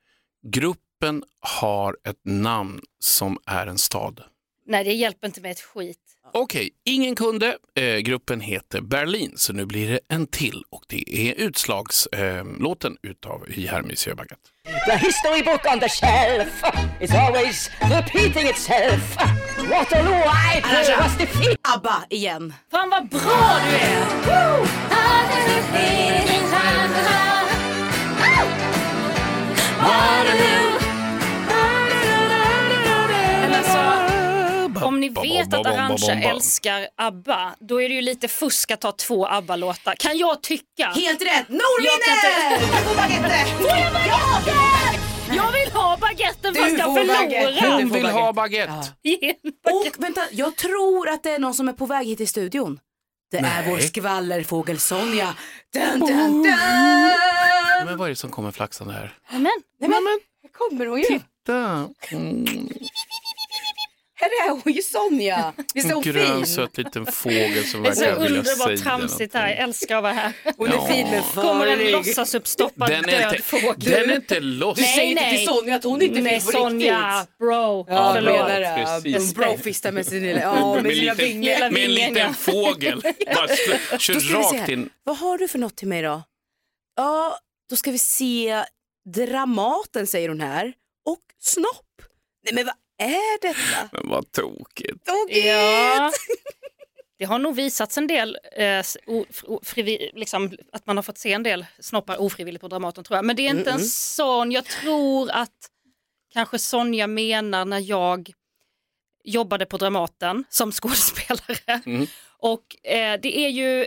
[0.46, 4.22] Gruppen har ett namn som är en stad.
[4.66, 5.98] Nej, det hjälper inte med ett skit.
[6.32, 7.56] Okej, ingen kunde.
[7.74, 12.62] Eh, gruppen heter Berlin, så nu blir det en till och det är utslagslåten eh,
[12.62, 14.48] låten utav I här Monsieur Baguette.
[14.86, 16.62] The history book on the shelf
[17.00, 19.16] is always repeating itself.
[19.70, 20.62] Waterloo, I
[20.98, 21.58] was defeated.
[21.62, 22.54] ABBA igen.
[22.70, 25.14] Fan vad bra du är!
[30.24, 30.73] Men
[34.84, 38.92] om ni vet att Arantxa älskar ABBA, då är det ju lite fusk att ta
[38.92, 39.94] två ABBA-låtar.
[39.94, 40.86] Kan jag tycka.
[40.94, 41.48] Helt rätt!
[41.48, 42.52] Nord Jag kan vinner!
[42.52, 43.46] inte- Du får baguette!
[43.58, 45.34] Får jag baguetten?
[45.36, 47.52] Jag vill ha baguetten fast jag baguette.
[47.52, 47.72] förlorar.
[47.82, 48.72] Hon vill ha baguette.
[49.72, 52.78] Och vänta, jag tror att det är någon som är på väg hit i studion.
[53.30, 55.34] Det är vår skvallerfågel Sonja.
[55.72, 56.56] Dun, dun, dun.
[57.86, 59.18] Men vad är det som kommer flaxande här?
[59.28, 59.50] Amen.
[59.80, 61.04] Nej, men, här kommer hon ju.
[61.04, 61.88] Titta.
[62.10, 62.46] Mm,
[64.24, 65.52] Är hon ju Sonja.
[65.74, 66.46] Visst är en hon grön fin?
[66.46, 69.48] söt liten fågel som Det är så verkar vilja underbart säga tramsigt här.
[69.48, 70.32] Jag älskar att vara här.
[70.56, 70.86] Hon är Ja.
[70.86, 71.92] fin men Kommer en farlig.
[71.92, 73.90] låtsasuppstoppad Den är död inte, fågel.
[73.92, 74.78] den är inte loss.
[74.78, 77.38] Du säger inte till Sonja att hon inte är Nej, fin på Sonja, riktigt.
[77.38, 77.86] bro.
[77.88, 78.32] Ja, förlåt.
[78.48, 79.18] menar det.
[79.18, 81.70] Hon brofistar med sin lilla, ja, med med, liten, vingar.
[81.70, 83.02] med en liten fågel.
[83.34, 83.48] Bara
[83.98, 84.90] kör rakt in.
[85.04, 86.22] Vad har du för något till mig då?
[86.96, 87.38] Ja,
[87.70, 88.64] då ska vi se
[89.14, 90.72] Dramaten säger hon här.
[91.06, 91.86] Och snopp.
[92.44, 93.88] Nej men vad är detta?
[93.92, 95.04] Men vad tokigt.
[95.06, 95.46] Tokigt!
[95.46, 96.12] Ja.
[97.18, 98.84] Det har nog visats en del, eh,
[100.14, 103.24] liksom, att man har fått se en del snoppar ofrivilligt på Dramaten tror jag.
[103.24, 105.50] Men det är inte en sån, jag tror att
[106.32, 108.32] kanske Sonja menar när jag
[109.24, 111.82] jobbade på Dramaten som skådespelare.
[111.86, 112.06] Mm.
[112.38, 113.86] Och eh, det är ju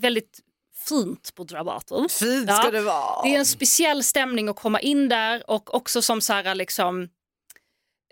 [0.00, 0.40] väldigt
[0.88, 2.08] fint på Dramaten.
[2.08, 2.56] Fint Ja.
[2.56, 3.22] ska det vara.
[3.22, 7.08] Det är en speciell stämning att komma in där och också som så här liksom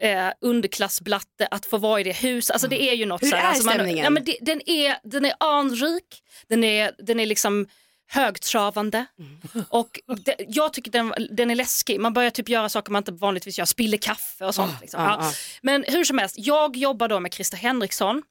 [0.01, 2.51] eh, underklassblatte att få vara i det hus.
[2.51, 4.05] Alltså det är ju något Hur så här, är alltså man- stämningen?
[4.05, 7.67] ja, men det, den, är, den är anrik, den är, den är liksom
[8.07, 9.67] högtravande Mm.
[9.69, 12.01] och det, jag tycker den, den är läskig.
[12.01, 14.81] Man börjar typ göra saker man inte vanligtvis gör, spiller kaffe och sånt.
[14.81, 15.01] liksom.
[15.01, 15.27] ah, ja.
[15.29, 15.33] ah.
[15.63, 18.23] Men hur som helst, jag jobbar då med Christer Henriksson.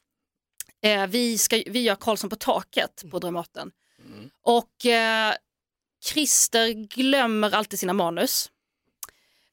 [0.83, 3.71] Eh, vi, ska, vi gör Karlsson på taket på Dramaten.
[4.43, 5.33] Och eh,
[6.05, 8.49] Christer glömmer alltid sina manus.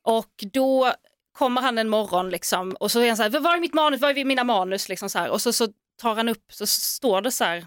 [0.03, 0.95] Och då
[1.33, 4.01] kommer han en morgon liksom, och så är han så här, var är mitt manus,
[4.01, 4.89] var är mina manus?
[4.89, 5.31] Liksom så här.
[5.31, 7.67] Och så, så tar han upp, så står det så här,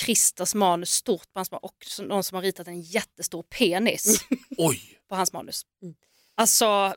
[0.00, 4.24] Christers manus stort på hans manus och någon som har ritat en jättestor penis
[4.58, 4.98] Oj.
[5.08, 5.66] på hans manus.
[6.34, 6.94] Alltså,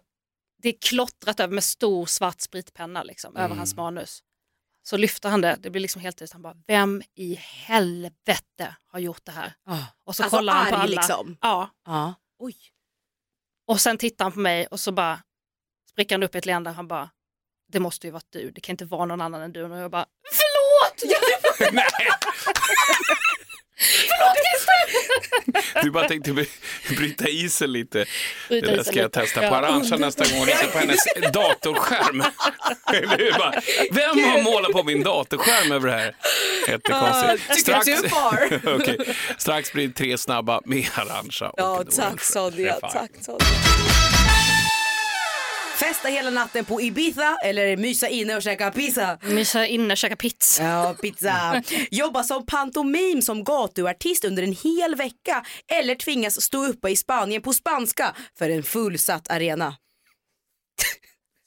[0.61, 4.23] det är klottrat över med stor svart spritpenna liksom, över hans manus.
[4.83, 6.33] Så lyfter han det, det blir liksom helt tyst.
[6.33, 9.53] Han bara, vem i helvete har gjort det här?
[9.65, 9.83] Ah.
[10.05, 10.85] Och så Alltså kollar han på alla.
[10.85, 11.37] liksom.
[11.41, 11.69] Ja.
[11.85, 12.13] Ja.
[12.39, 12.55] Oj.
[13.67, 15.19] Och sen tittar han på mig och så bara
[15.89, 16.69] spricker han upp i ett leende.
[16.69, 17.09] Han bara,
[17.71, 19.63] det måste ju varit du, det kan inte vara någon annan än du.
[19.63, 21.17] Och jag bara, förlåt!
[21.73, 21.85] Nej.
[25.99, 26.47] Bara tänkte bry-
[26.97, 28.05] bryta isen lite.
[28.49, 29.49] Bryta det där ska jag testa Ja.
[29.49, 30.99] på Arantxa nästa gång och på hennes
[31.33, 32.17] datorskärm.
[33.39, 36.15] Bara, Vem har målat på min datorskärm över det här?
[36.67, 37.69] Jättekonstigt.
[37.69, 38.59] Ah, far?
[38.81, 38.97] Okej,
[39.37, 41.51] Strax blir det tre snabba med Arantxa.
[41.57, 41.83] Ja,
[42.21, 42.73] Sonja.
[42.73, 44.16] Tack Sonja.
[45.79, 49.19] Festa hela natten på Ibiza eller mysa inne och käka pizza.
[49.21, 50.63] Mysa inne och käka pizza.
[50.63, 51.63] Ja, pizza.
[51.91, 57.41] Jobba som pantomim som gatuartist under en hel vecka eller tvingas stå uppe i Spanien
[57.41, 59.75] på spanska för en fullsatt arena.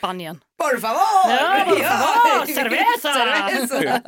[0.00, 0.40] Spanien.
[0.58, 1.00] Por favor!
[1.28, 3.14] Ja, por favor, cerveza!
[3.14, 4.02] cerveza.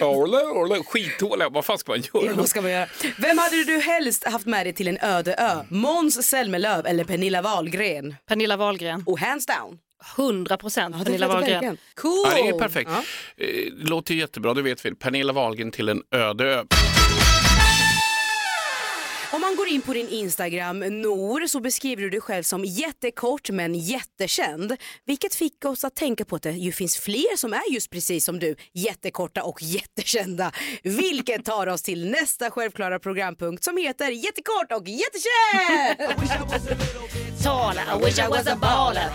[0.06, 1.48] Orle, orle, skitdåliga.
[1.48, 2.34] Vad fan ska man Ja, göra?
[2.34, 2.86] vad ska man göra?
[3.16, 5.64] Vem hade du helst haft med dig till en öde ö?
[5.68, 8.14] Måns Zelmerlöw eller Pernilla Wahlgren?
[8.28, 9.02] Pernilla Wahlgren.
[9.06, 9.78] Och hands down,
[10.16, 11.78] 100 procent Ja, det Pernilla Wahlgren.
[11.94, 12.12] Cool!
[12.24, 12.90] Ja, det är perfekt.
[12.90, 12.96] Eh,
[13.36, 14.94] Det låter jättebra, det vet vi.
[14.94, 16.64] Pernilla Wahlgren till en öde ö.
[19.32, 23.50] Om man går in på din Instagram, Nor, så beskriver du dig själv som jättekort
[23.50, 24.76] men jättekänd.
[25.06, 28.24] Vilket fick oss att tänka på att det ju finns fler som är just precis
[28.24, 30.52] som du, jättekorta och jättekända.
[30.82, 36.18] Vilket tar oss till nästa självklara programpunkt som heter Jättekort och jättekänd!
[37.42, 39.10] Taller, I wish I was a baller.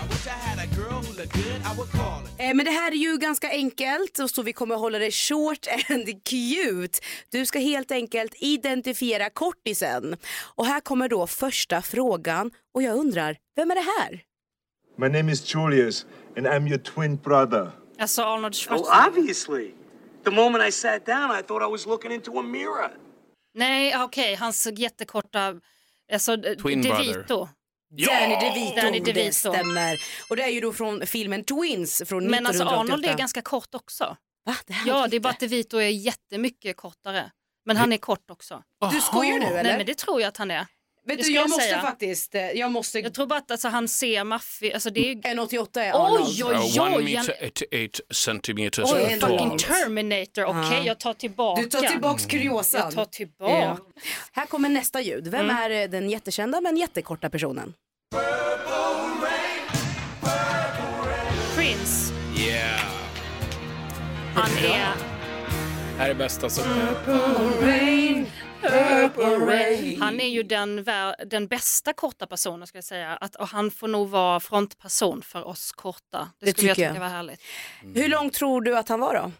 [2.38, 5.66] Eh, Men det här är ju ganska enkelt och så vi kommer hålla det short
[5.90, 6.98] and cute.
[7.30, 10.16] Du ska helt enkelt identifiera kortisen.
[10.54, 14.20] Och här kommer då första frågan och jag undrar, vem är det här?
[14.96, 17.70] My name is Julius, and I'm your twin brother.
[17.98, 19.08] Alltså Arnold Oh, Schwarzenegger.
[19.08, 19.70] obviously.
[20.24, 22.90] The moment I sat down, I thought I was looking into a mirror.
[23.54, 25.54] Nej, okej, hans jättekorta,
[26.12, 27.48] alltså Twin DeVito.
[27.96, 29.32] Danny DeVito, Danny det DeVito.
[29.32, 30.00] stämmer.
[30.30, 32.92] Och det är ju då från filmen Twins från Men alltså 1988.
[32.92, 34.16] Arnold är ganska kort också.
[34.46, 34.56] Va?
[34.66, 37.30] Det Ja, det är bara att DeVito är jättemycket kortare.
[37.66, 38.62] Men han är kort också.
[38.92, 39.62] Du skojar nu eller?
[39.62, 40.66] Nej men det tror jag att han är.
[41.06, 41.80] Vet det du, jag måste säga.
[41.80, 42.98] faktiskt, eh, jag måste...
[42.98, 45.14] Jag tror bara att alltså, han ser maffig, alltså det är...
[45.14, 46.24] 1,88 är Arnold.
[46.28, 46.98] Oj, oj, one oj!
[46.98, 50.44] en- meter 88 centimeters Oj, en fucking Terminator.
[50.44, 51.62] Okej, jag tar tillbaka.
[51.62, 52.80] Du tar tillbaks kuriosan.
[52.80, 53.54] Jag tar tillbaka.
[53.54, 53.78] Ja.
[54.32, 55.28] Här kommer nästa ljud.
[55.28, 55.56] Vem Mm.
[55.56, 57.74] är eh, den jättekända men jättekorta personen?
[61.56, 62.80] Prince, Yeah.
[64.34, 64.94] han är...
[65.98, 66.64] Här är bästa som...
[70.00, 70.86] Han är ju den,
[71.26, 73.16] den bästa korta personen ska jag säga.
[73.16, 76.28] Att, och han får nog vara frontperson för oss korta.
[76.40, 77.00] Det, Det skulle jag tycka jag.
[77.00, 77.40] var härligt.
[77.94, 79.32] Hur lång tror du att han var då?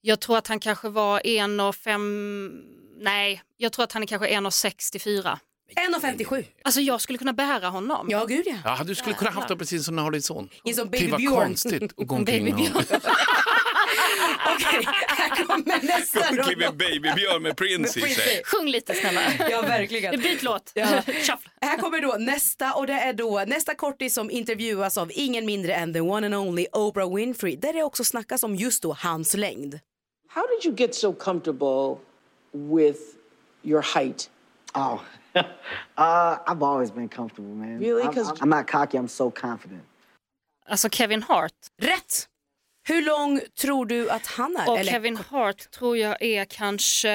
[0.00, 2.50] Jag tror att han kanske var en och fem...
[2.98, 5.38] Nej, jag tror att han är kanske 1,64.
[6.00, 6.44] 1,57.
[6.64, 8.06] Alltså jag skulle kunna bära honom.
[8.10, 8.54] Ja, gud ja.
[8.64, 10.48] Ja, du skulle kunna haft det precis som när du har din son.
[10.64, 12.82] En som Gud vad konstigt att gå omkring med honom.
[14.54, 14.86] Okej,
[15.50, 16.72] omkring med då.
[16.72, 18.42] babybjörn med Prince i sig.
[18.44, 19.20] Sjung lite snälla.
[19.50, 20.20] Ja, verkligen.
[20.20, 20.72] Byt låt.
[20.74, 20.86] Ja.
[21.60, 25.74] Här kommer då nästa och det är då nästa kortis som intervjuas av ingen mindre
[25.74, 29.34] än the one and only Oprah Winfrey där det också snackas om just då hans
[29.34, 29.80] längd.
[30.28, 31.96] How did you get so comfortable
[32.52, 33.00] with
[33.62, 34.30] your height?
[34.74, 35.00] Oh,
[35.34, 37.78] uh, I've always been comfortable, man.
[37.78, 38.02] Really?
[38.02, 38.98] I'm, I'm not cocky.
[38.98, 39.82] I'm so confident.
[40.66, 41.52] Alltså Kevin Hart.
[41.82, 42.28] Rätt!
[42.84, 44.70] Hur lång tror du att han är?
[44.70, 47.08] Och Eller- Kevin Hart tror jag är kanske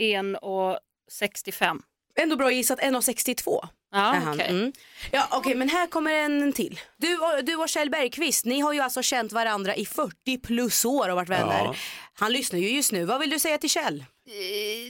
[0.00, 1.82] 1,65.
[2.18, 3.68] Ändå bra gissat, 1,62.
[3.92, 4.34] Ja, är han.
[4.34, 4.48] okej.
[4.50, 4.72] Mm.
[5.12, 6.80] Ja, okej, men här kommer en till.
[6.96, 10.84] Du och, du och Kjell Bergqvist, ni har ju alltså känt varandra i 40 plus
[10.84, 11.64] år och varit vänner.
[11.64, 11.74] Ja.
[12.14, 13.04] Han lyssnar ju just nu.
[13.04, 14.04] Vad vill du säga till Kjell?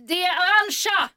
[0.08, 1.10] Det är Arantxa!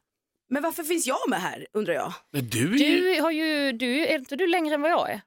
[0.49, 2.13] Men varför finns jag med här, undrar jag?
[2.31, 3.01] Men du är ju...
[3.15, 5.21] Du har ju, du, är inte du längre än vad jag är?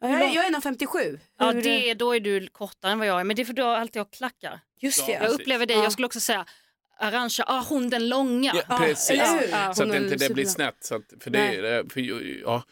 [0.00, 1.18] Jag är, jag är 1,57.
[1.38, 3.24] Ja, Hur- det, då är du kortare än vad jag är.
[3.24, 4.60] Men det är för du har alltid har klackar.
[4.80, 5.12] Just det.
[5.12, 6.44] Jag upplever dig, jag skulle också säga
[6.98, 8.52] Arantxa, ah, hon den långa.
[8.68, 9.10] Ja, precis.
[9.10, 9.48] eller hur?
[9.48, 10.76] Så att Hon inte det blir snett.
[10.80, 12.00] Så att, för det, är- för,
[12.42, 12.62] ja.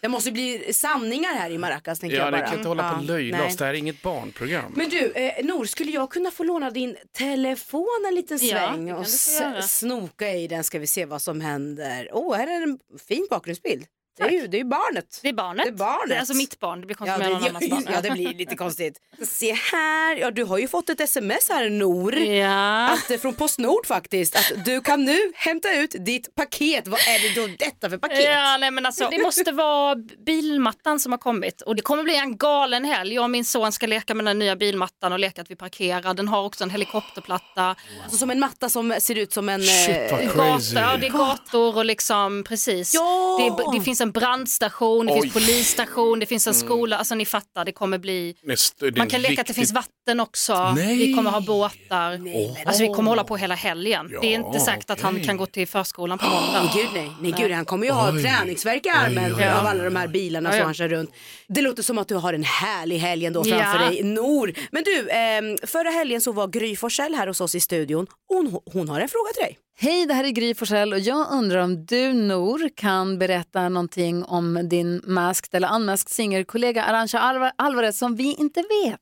[0.00, 2.46] Det måste bli sanningar här i Maracas, tänker ja, jag det bara.
[2.46, 3.46] kan inte hålla på Ja, och nej.
[3.46, 3.56] oss.
[3.56, 4.72] Det här är inget barnprogram.
[4.76, 8.86] Men du, eh, Nor, skulle jag kunna få låna din telefon en liten Ja, sväng
[8.86, 9.62] kan och du få s- göra.
[9.62, 12.08] snoka i den ska vi se vad som händer.
[12.12, 13.84] Åh, oh, här är en fin bakgrundsbild.
[14.16, 15.18] Det är ju det är ju barnet.
[15.22, 15.64] Det är barnet.
[15.64, 16.08] Det är barnet.
[16.08, 17.94] Det är alltså mitt barn, det blir konstigt Ja, med någon det, annans barn.
[17.94, 18.98] ja, det blir lite konstigt.
[19.26, 22.14] Se här, ja du har ju fått ett sms här Nor.
[22.18, 22.88] Ja.
[22.90, 26.88] Att, eh, från Postnord faktiskt, att du kan nu hämta ut ditt paket.
[26.88, 28.24] Vad är det då detta för paket?
[28.24, 29.94] Ja, nej, men alltså, det måste vara
[30.26, 33.14] bilmattan som har kommit och det kommer bli en galen helg.
[33.14, 36.14] Jag och min son ska leka med den nya bilmattan och leka att vi parkerar.
[36.14, 37.76] Den har också en helikopterplatta.
[38.02, 39.62] Alltså som en matta som ser ut som en...
[39.62, 40.74] Shit, vad eh, crazy.
[40.74, 42.94] Gata, ja, det är gator och liksom precis.
[42.94, 43.56] Ja!
[43.72, 45.20] Det, det finns en brandstation, det Oj.
[45.20, 46.96] finns polisstation, det finns en skola.
[46.98, 48.34] Alltså ni fattar, det kommer bli...
[48.46, 50.72] Näst- det är Man kan leka att det riktigt- finns vatten också.
[50.76, 50.96] Nej.
[50.98, 52.20] Vi kommer ha båtar.
[52.34, 52.56] Åh.
[52.66, 54.08] Alltså vi kommer hålla på hela helgen.
[54.20, 56.62] det är inte Ja, säkert att han kan gå till förskolan på måndag.
[56.62, 58.22] Nej gud nej, nej gud han kommer ju ha Oj.
[58.22, 59.44] träningsvärk i armen oj.
[59.48, 60.64] av alla de här bilarna Ja, som ja.
[60.64, 61.10] han kör runt.
[61.48, 63.88] Det låter som att du har en härlig helg ändå framför Ja.
[63.90, 64.52] dig, Nor.
[64.70, 68.06] Men du, ehm, förra helgen så var Gry Forssell här hos oss i studion.
[68.28, 69.58] Hon, hon har en fråga till dig.
[69.76, 74.24] Hej, det här är Gry Forssell och jag undrar om du, Nor, kan berätta någonting
[74.24, 79.00] om din masked eller unmasked singerkollega Arantxa Alva- Alvarez som vi inte vet.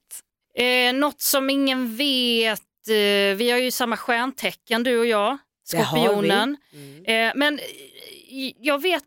[0.59, 2.61] Eh, något som ingen vet.
[2.89, 5.39] Eh, vi har ju samma stjärntecken du och jag.
[5.65, 6.57] Skorpionen.
[7.05, 7.65] Eh, men eh,
[8.61, 9.03] jag vet,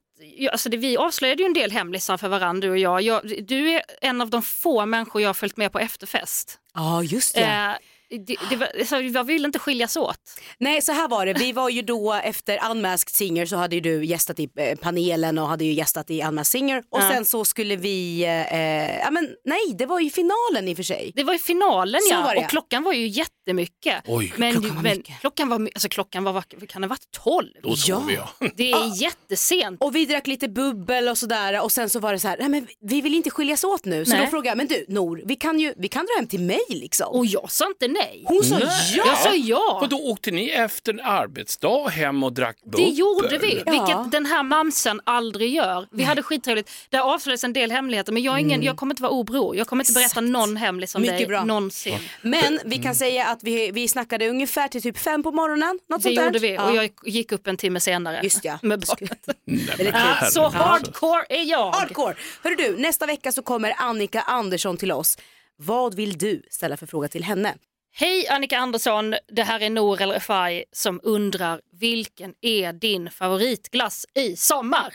[0.52, 3.02] alltså det, vi avslöjade ju en del hemlisar för varandra du och jag.
[3.02, 3.22] jag.
[3.48, 6.60] Du är en av de få människor jag har följt med på efterfest.
[6.74, 7.42] Ja just det.
[7.42, 7.72] Eh,
[8.18, 10.20] det, det var, så jag ville inte skiljas åt.
[10.60, 11.34] Nej, så här var det.
[11.34, 15.38] Vi var ju då efter Unmasked Singer så hade ju du gästat i eh, panelen
[15.38, 17.12] och hade ju gästat i Unmasked Singer och Ja.
[17.12, 20.84] sen så skulle vi, eh, ja men nej det var ju finalen i och för
[20.84, 21.12] sig.
[21.16, 22.48] Det var i finalen Så ja, var det, och ja.
[22.48, 24.04] klockan var ju jättemycket.
[24.08, 24.34] Oj.
[24.38, 25.20] men Klockan var men mycket.
[25.22, 27.48] klockan var, alltså, klockan var, kan det ha varit 12?
[27.64, 28.52] Då sov jag.
[28.56, 29.82] Det är jättesent.
[29.84, 32.50] Och vi drack lite bubbel och sådär och sen så var det så här, nej
[32.50, 34.06] men vi vill inte skiljas åt nu.
[34.06, 34.22] Så Nej.
[34.26, 36.60] då frågade jag, men du Nor, vi kan ju vi kan dra hem till mig
[36.70, 37.08] liksom.
[37.16, 38.05] Och jag sa inte nej.
[38.24, 38.68] Hon sa Nej.
[38.98, 39.04] ja.
[39.08, 39.80] Jag sa ja.
[39.82, 42.80] Och då åkte ni efter en arbetsdag hem och drack bubbel?
[42.86, 43.72] Det gjorde vi, Ja.
[43.72, 45.88] vilket den här mamsen aldrig gör.
[45.92, 46.72] Vi hade skittrevligt.
[46.90, 49.56] Där avslöjades en del hemligheter men jag, är ingen, jag kommer inte vara obror.
[49.56, 51.44] Jag kommer inte berätta någon hemlis om Mycket dig bra.
[51.44, 52.00] någonsin.
[52.22, 55.80] Men vi kan säga att vi, vi snackade ungefär till typ fem på morgonen.
[55.90, 56.26] Något Det sånt där.
[56.26, 56.70] gjorde vi Ja.
[56.70, 58.20] och jag gick upp en timme senare.
[58.24, 58.60] Just ja.
[58.62, 58.86] Med.
[59.46, 61.72] Nej, men Ja, så hardcore är jag.
[61.72, 62.16] Hardcore!
[62.44, 65.18] Hörru du, nästa vecka så kommer Annika Andersson till oss.
[65.58, 67.54] Vad vill du ställa för fråga till henne?
[67.98, 74.06] Hej Annika Andersson, det här är Nour El Refai som undrar vilken är din favoritglass
[74.14, 74.94] i sommar?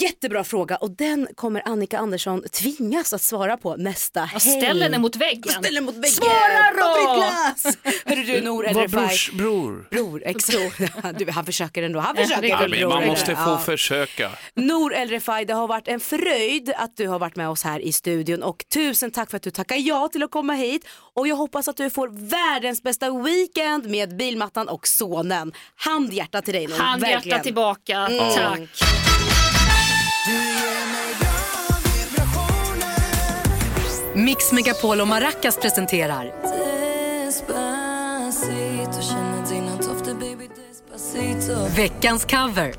[0.00, 4.40] Jättebra fråga och den kommer Annika Andersson tvingas att svara på nästa helg.
[4.40, 5.52] ställ henne mot väggen.
[5.52, 6.10] Ställ henne mot väggen.
[6.10, 7.24] Svara då!
[8.06, 9.00] Hörru du Nour El Var Refai.
[9.06, 9.88] brors bror.
[9.90, 10.80] Bror, exakt.
[11.18, 12.00] Du, han försöker ändå.
[12.00, 12.48] Han försöker.
[12.48, 12.88] Ja, bror.
[12.88, 13.58] man måste få Ja.
[13.58, 14.30] försöka.
[14.54, 17.80] Nour El Refai, det har varit en fröjd att du har varit med oss här
[17.80, 21.28] i studion och tusen tack för att du tackar ja till att komma hit och
[21.28, 25.52] jag hoppas att du får världens bästa weekend med bilmattan och sonen.
[25.76, 27.42] Handhjärta till dig Nour, Handhjärta verkligen.
[27.42, 28.34] tillbaka, Mm.
[28.34, 28.60] tack.
[34.14, 36.32] Mix Megapol och Maracas presenterar
[41.76, 42.74] veckans cover.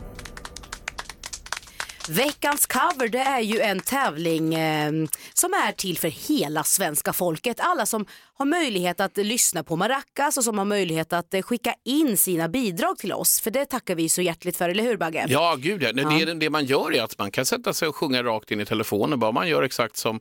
[2.09, 4.91] Veckans cover det är ju en tävling eh,
[5.33, 7.59] som är till för hela svenska folket.
[7.59, 8.05] Alla som
[8.37, 12.49] har möjlighet att lyssna på Maracas och som har möjlighet att eh, skicka in sina
[12.49, 13.39] bidrag till oss.
[13.41, 15.25] För det tackar vi så hjärtligt för, eller hur Bagge?
[15.29, 15.89] Ja, gud ja.
[15.93, 16.25] Nej, Ja.
[16.25, 18.65] Det, det man gör är att man kan sätta sig och sjunga rakt in i
[18.65, 19.19] telefonen.
[19.19, 20.19] Bara man gör exakt som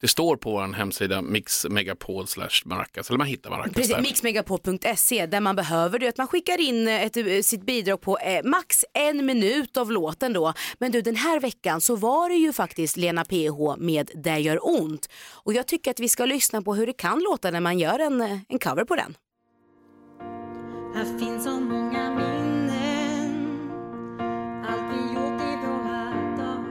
[0.00, 3.08] det står på vår hemsida mixmegapol slash maracas.
[3.10, 4.00] Eller man hittar maracas Precis, där.
[4.02, 8.18] mixmegapol.se där man behöver det att man skickar in eh, ett, eh, sitt bidrag på
[8.18, 10.52] eh, max en minut av låten då.
[10.78, 14.58] Men du den här veckan så var det ju faktiskt Lena PH med Det gör
[14.62, 15.08] ont.
[15.32, 17.98] Och jag tycker att vi ska lyssna på hur det kan låta när man gör
[17.98, 19.16] en, en cover på den.
[20.94, 23.70] Här finns så många minnen
[24.68, 26.00] Allt vi gjort i våra
[26.36, 26.64] dagar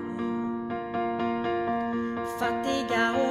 [2.40, 3.25] Fattiga och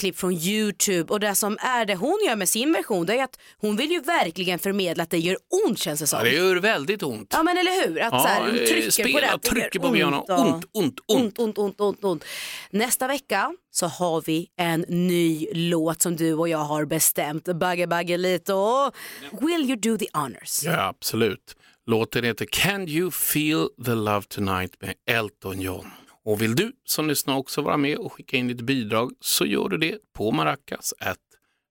[0.00, 3.24] klipp från Youtube och det som är det hon gör med sin version det är
[3.24, 5.36] att hon vill ju verkligen förmedla att det gör
[5.66, 6.18] ont känns det som.
[6.18, 7.28] Ja, det gör väldigt ont.
[7.32, 9.48] Ja men eller hur, att Ja, så här, hon eh, trycker spela, på det.
[9.50, 11.38] trycker på och- Ont, ont, ont.
[11.38, 12.24] ont, ont, ont, ont.
[12.70, 17.44] Nästa vecka så har vi en ny låt som du och jag har bestämt.
[17.44, 18.94] Bagge Bagge lite och
[19.40, 20.62] Will you do the honors?
[20.64, 21.56] Ja, absolut.
[21.86, 25.86] Låten heter Can you feel the love tonight med Elton John.
[26.24, 29.68] Och vill du som lyssnar också vara med och skicka in ditt bidrag så gör
[29.68, 30.94] du det på maracas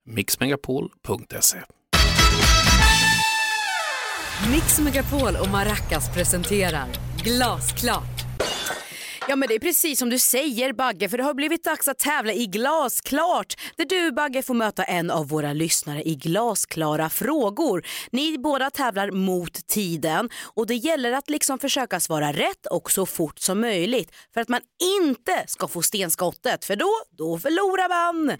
[0.05, 1.57] mixmegapol.se.
[4.51, 6.87] Mix Megapol och Maracas presenterar
[7.23, 8.19] Glasklart.
[9.29, 11.97] Ja men det är precis som du säger Bagge för det har blivit dags att
[11.97, 17.85] tävla i Glasklart där du Bagge får möta en av våra lyssnare i glasklara frågor.
[18.11, 23.05] Ni båda tävlar mot tiden och det gäller att liksom försöka svara rätt och så
[23.05, 24.61] fort som möjligt för att man
[24.99, 28.37] inte ska få stenskottet för då, då förlorar man.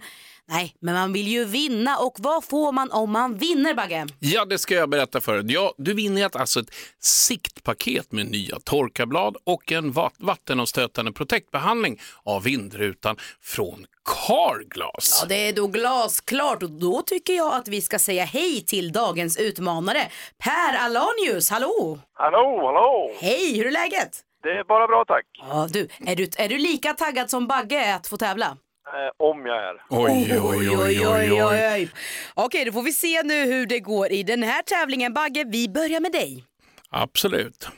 [0.52, 4.06] Nej, men man vill ju vinna och vad får man om man vinner Bagge?
[4.18, 5.54] Ja, det ska jag berätta för dig.
[5.54, 12.00] Ja, du vinner ett, alltså ett siktpaket med nya torkarblad och en va- vattenavstötande protektbehandling
[12.24, 13.86] av vindrutan från
[14.26, 15.18] Carglass.
[15.22, 18.92] Ja, det är då glasklart och då tycker jag att vi ska säga hej till
[18.92, 20.02] dagens utmanare.
[20.38, 21.98] Per Alanius, hallå!
[22.14, 23.10] Hallå, hallå!
[23.20, 24.10] Hej, hur är läget?
[24.42, 25.24] Det är bara bra tack.
[25.48, 28.56] Ja, du, är, du, är du lika taggad som Bagge att få tävla?
[28.92, 29.74] Eh, om jag är.
[29.88, 31.90] Oj, oj, oj, oj, oj.
[32.34, 35.14] Okej, då får vi se nu hur det går i den här tävlingen.
[35.14, 36.44] Bagge, vi börjar med dig.
[36.90, 37.68] Absolut.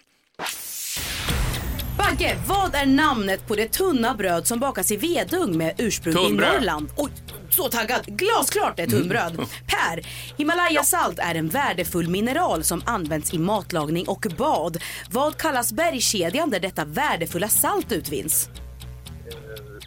[1.99, 6.49] Bagge, vad är namnet på det tunna bröd som bakas i vedugn med ursprung Tunnbröd.
[6.49, 6.91] i Norrland?
[6.97, 7.11] Oj,
[7.51, 8.07] så taggad.
[8.07, 9.37] Glasklart det är tunnbröd.
[9.67, 10.07] Per,
[10.39, 14.77] Himalayasalt är en värdefull mineral som används i matlagning och bad.
[15.11, 18.49] Vad kallas bergskedjan där detta värdefulla salt utvinns?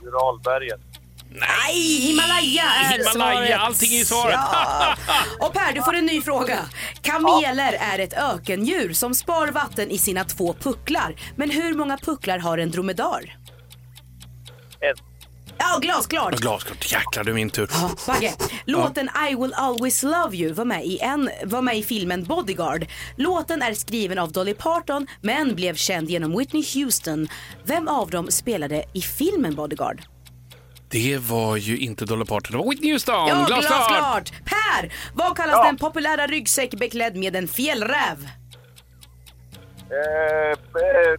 [0.01, 0.79] Uralbergen.
[1.39, 3.59] Nej, Himalaya är Himalaya, svaret.
[3.59, 4.35] allting är svaret.
[4.35, 4.95] Ja.
[5.47, 6.59] Och Per, du får en ny fråga.
[7.01, 11.15] Kameler är ett ökendjur som spar vatten i sina två pucklar.
[11.35, 13.37] Men hur många pucklar har en dromedar?
[14.79, 14.95] En.
[15.57, 16.33] Ja, glasklart.
[16.33, 16.91] Ja, Glasklart.
[16.91, 17.69] Jäklar, det är min tur.
[18.07, 18.33] Bagge,
[18.65, 22.85] låten I will always love you var med, i en, var med i filmen Bodyguard.
[23.17, 27.27] Låten är skriven av Dolly Parton men blev känd genom Whitney Houston.
[27.63, 30.01] Vem av dem spelade i filmen Bodyguard?
[30.89, 33.27] Det var ju inte Dolly Parton, det var Whitney Houston.
[33.27, 33.87] Ja, Glasklart.
[33.87, 34.31] glasklart!
[34.45, 38.29] Per, vad kallas den populära ryggsäck beklädd med en fjällräv?
[39.91, 40.55] Eh, eh,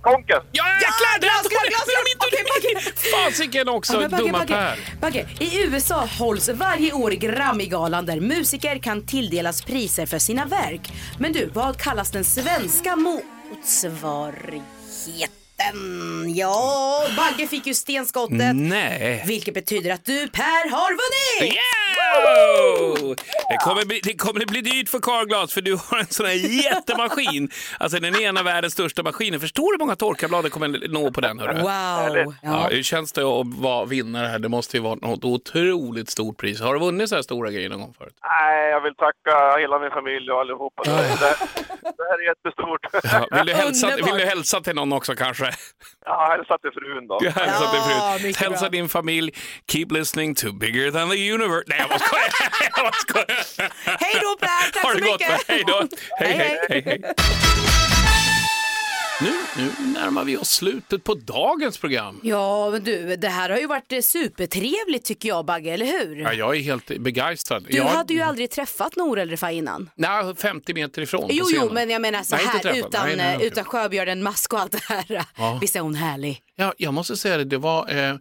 [0.00, 0.40] konken.
[0.52, 2.16] Ja, Jäklar, det glasklart, glasklart!
[2.18, 2.80] Okej, Bagge.
[3.24, 4.78] Fasiken också, men Bagge, dumma Bagge, Per.
[5.00, 10.92] Bagge, i USA hålls varje år Grammygalan där musiker kan tilldelas priser för sina verk.
[11.18, 15.30] Men du, vad kallas den svenska motsvarigheten?
[16.34, 18.56] Ja, Bagge fick ju stenskottet.
[18.56, 19.24] Nej.
[19.26, 21.56] Vilket betyder att du, Per, har vunnit!
[22.14, 23.14] Wow!
[23.48, 26.32] Det kommer, bli, det kommer bli dyrt för Carglass för du har en sån här
[26.64, 27.50] jättemaskin.
[27.80, 29.38] Alltså den är en av världens största maskiner.
[29.38, 31.38] Förstår du hur många torkarblad det kommer nå på den?
[31.38, 31.54] Hörru?
[31.54, 32.34] Wow!
[32.42, 32.68] Ja.
[32.70, 34.38] hur känns det att vara vinnare här?
[34.38, 36.61] Det måste ju vara något otroligt stort pris.
[36.61, 38.14] Har du vunnit så här stora grejer någon gång förut?
[38.40, 40.82] Nej, jag vill tacka hela min familj och allihopa.
[40.84, 41.36] Det, det,
[41.80, 42.80] det här är jättestort.
[43.12, 45.50] Ja, vill, du hälsa, vill du hälsa till någon också kanske?
[46.04, 47.20] Ja, hälsa till frun då.
[47.24, 48.34] Hälsa till Ja, frun.
[48.36, 48.68] Hälsa bra.
[48.68, 49.32] din familj.
[49.72, 51.64] Keep listening to bigger than the universe.
[51.66, 52.32] Nej, jag skojar.
[52.76, 53.72] Jag skojar.
[53.84, 55.20] Hej då Per, tack Har så gott.
[55.20, 55.49] mycket!
[55.49, 55.88] Hej då.
[56.18, 57.03] Hej, Hej, hej, hej.
[59.20, 62.20] Nu, nu närmar vi oss slutet på dagens program.
[62.22, 66.16] Ja, men du, det här har ju varit eh, supertrevligt tycker jag, Bagge, eller hur?
[66.16, 67.64] Ja, jag är helt begeistrad.
[67.68, 69.90] Du jag, hade ju aldrig träffat Nour eller Fa innan.
[69.94, 73.34] Nej, 50 meter ifrån Jo, jo, men jag menar så Nej, här utan, Nej, nej,
[73.36, 75.05] eh, utan Sjöbjörnen, mask och allt det här.
[75.36, 75.59] Ja.
[75.61, 76.40] Visst är hon härlig?
[76.57, 78.14] Ja, jag måste säga det, det var eh,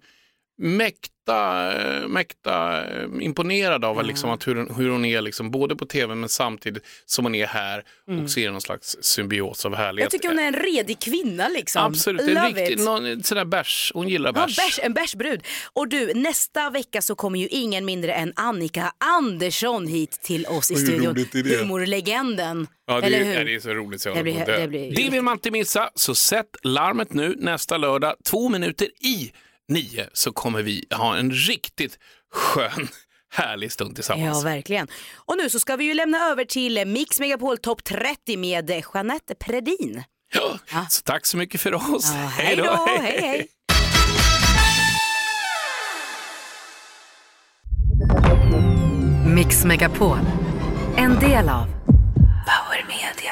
[1.28, 5.76] mäkta, eh, mäkta eh, imponerad av liksom, att hur, hon- hur hon är liksom, både
[5.76, 7.84] på tv men samtidigt som hon är här
[8.24, 10.14] och ser någon slags symbios av härlighet.
[10.14, 11.82] Jag tycker hon är en redig kvinna liksom.
[11.84, 12.86] Absolut, en Love riktig, it.
[12.86, 13.92] någon, sådär bärs.
[13.96, 14.56] Hon gillar Ja, bärs.
[14.58, 15.42] bärs, en bärsbrud.
[15.74, 20.72] Och du, nästa vecka så kommer ju ingen mindre än Annika Andersson hit till oss
[20.72, 21.16] i studion.
[21.60, 22.68] Humorlegenden.
[22.88, 23.34] Ja, det, Eller är, hur?
[23.34, 25.52] ja, det är så roligt så jag Det blir- det blir- det vill man inte
[25.52, 29.32] missa, så sätt larmet nu nästa lördag, två minuter i
[29.68, 32.00] nio, så kommer vi ha en riktigt
[32.34, 32.88] skön,
[33.34, 34.44] härlig stund Ja, tillsammans.
[34.46, 34.88] verkligen.
[35.16, 39.36] Och nu så ska vi ju lämna över till Mix Megapol Top 30 med Jeanette
[39.36, 40.04] Predin.
[40.34, 42.12] Ja, Så tack så mycket för oss.
[42.14, 43.48] Ja, hej då, hej hej.
[49.36, 50.18] Mix Megapol.
[50.98, 51.66] En del av
[52.46, 53.32] Power Media.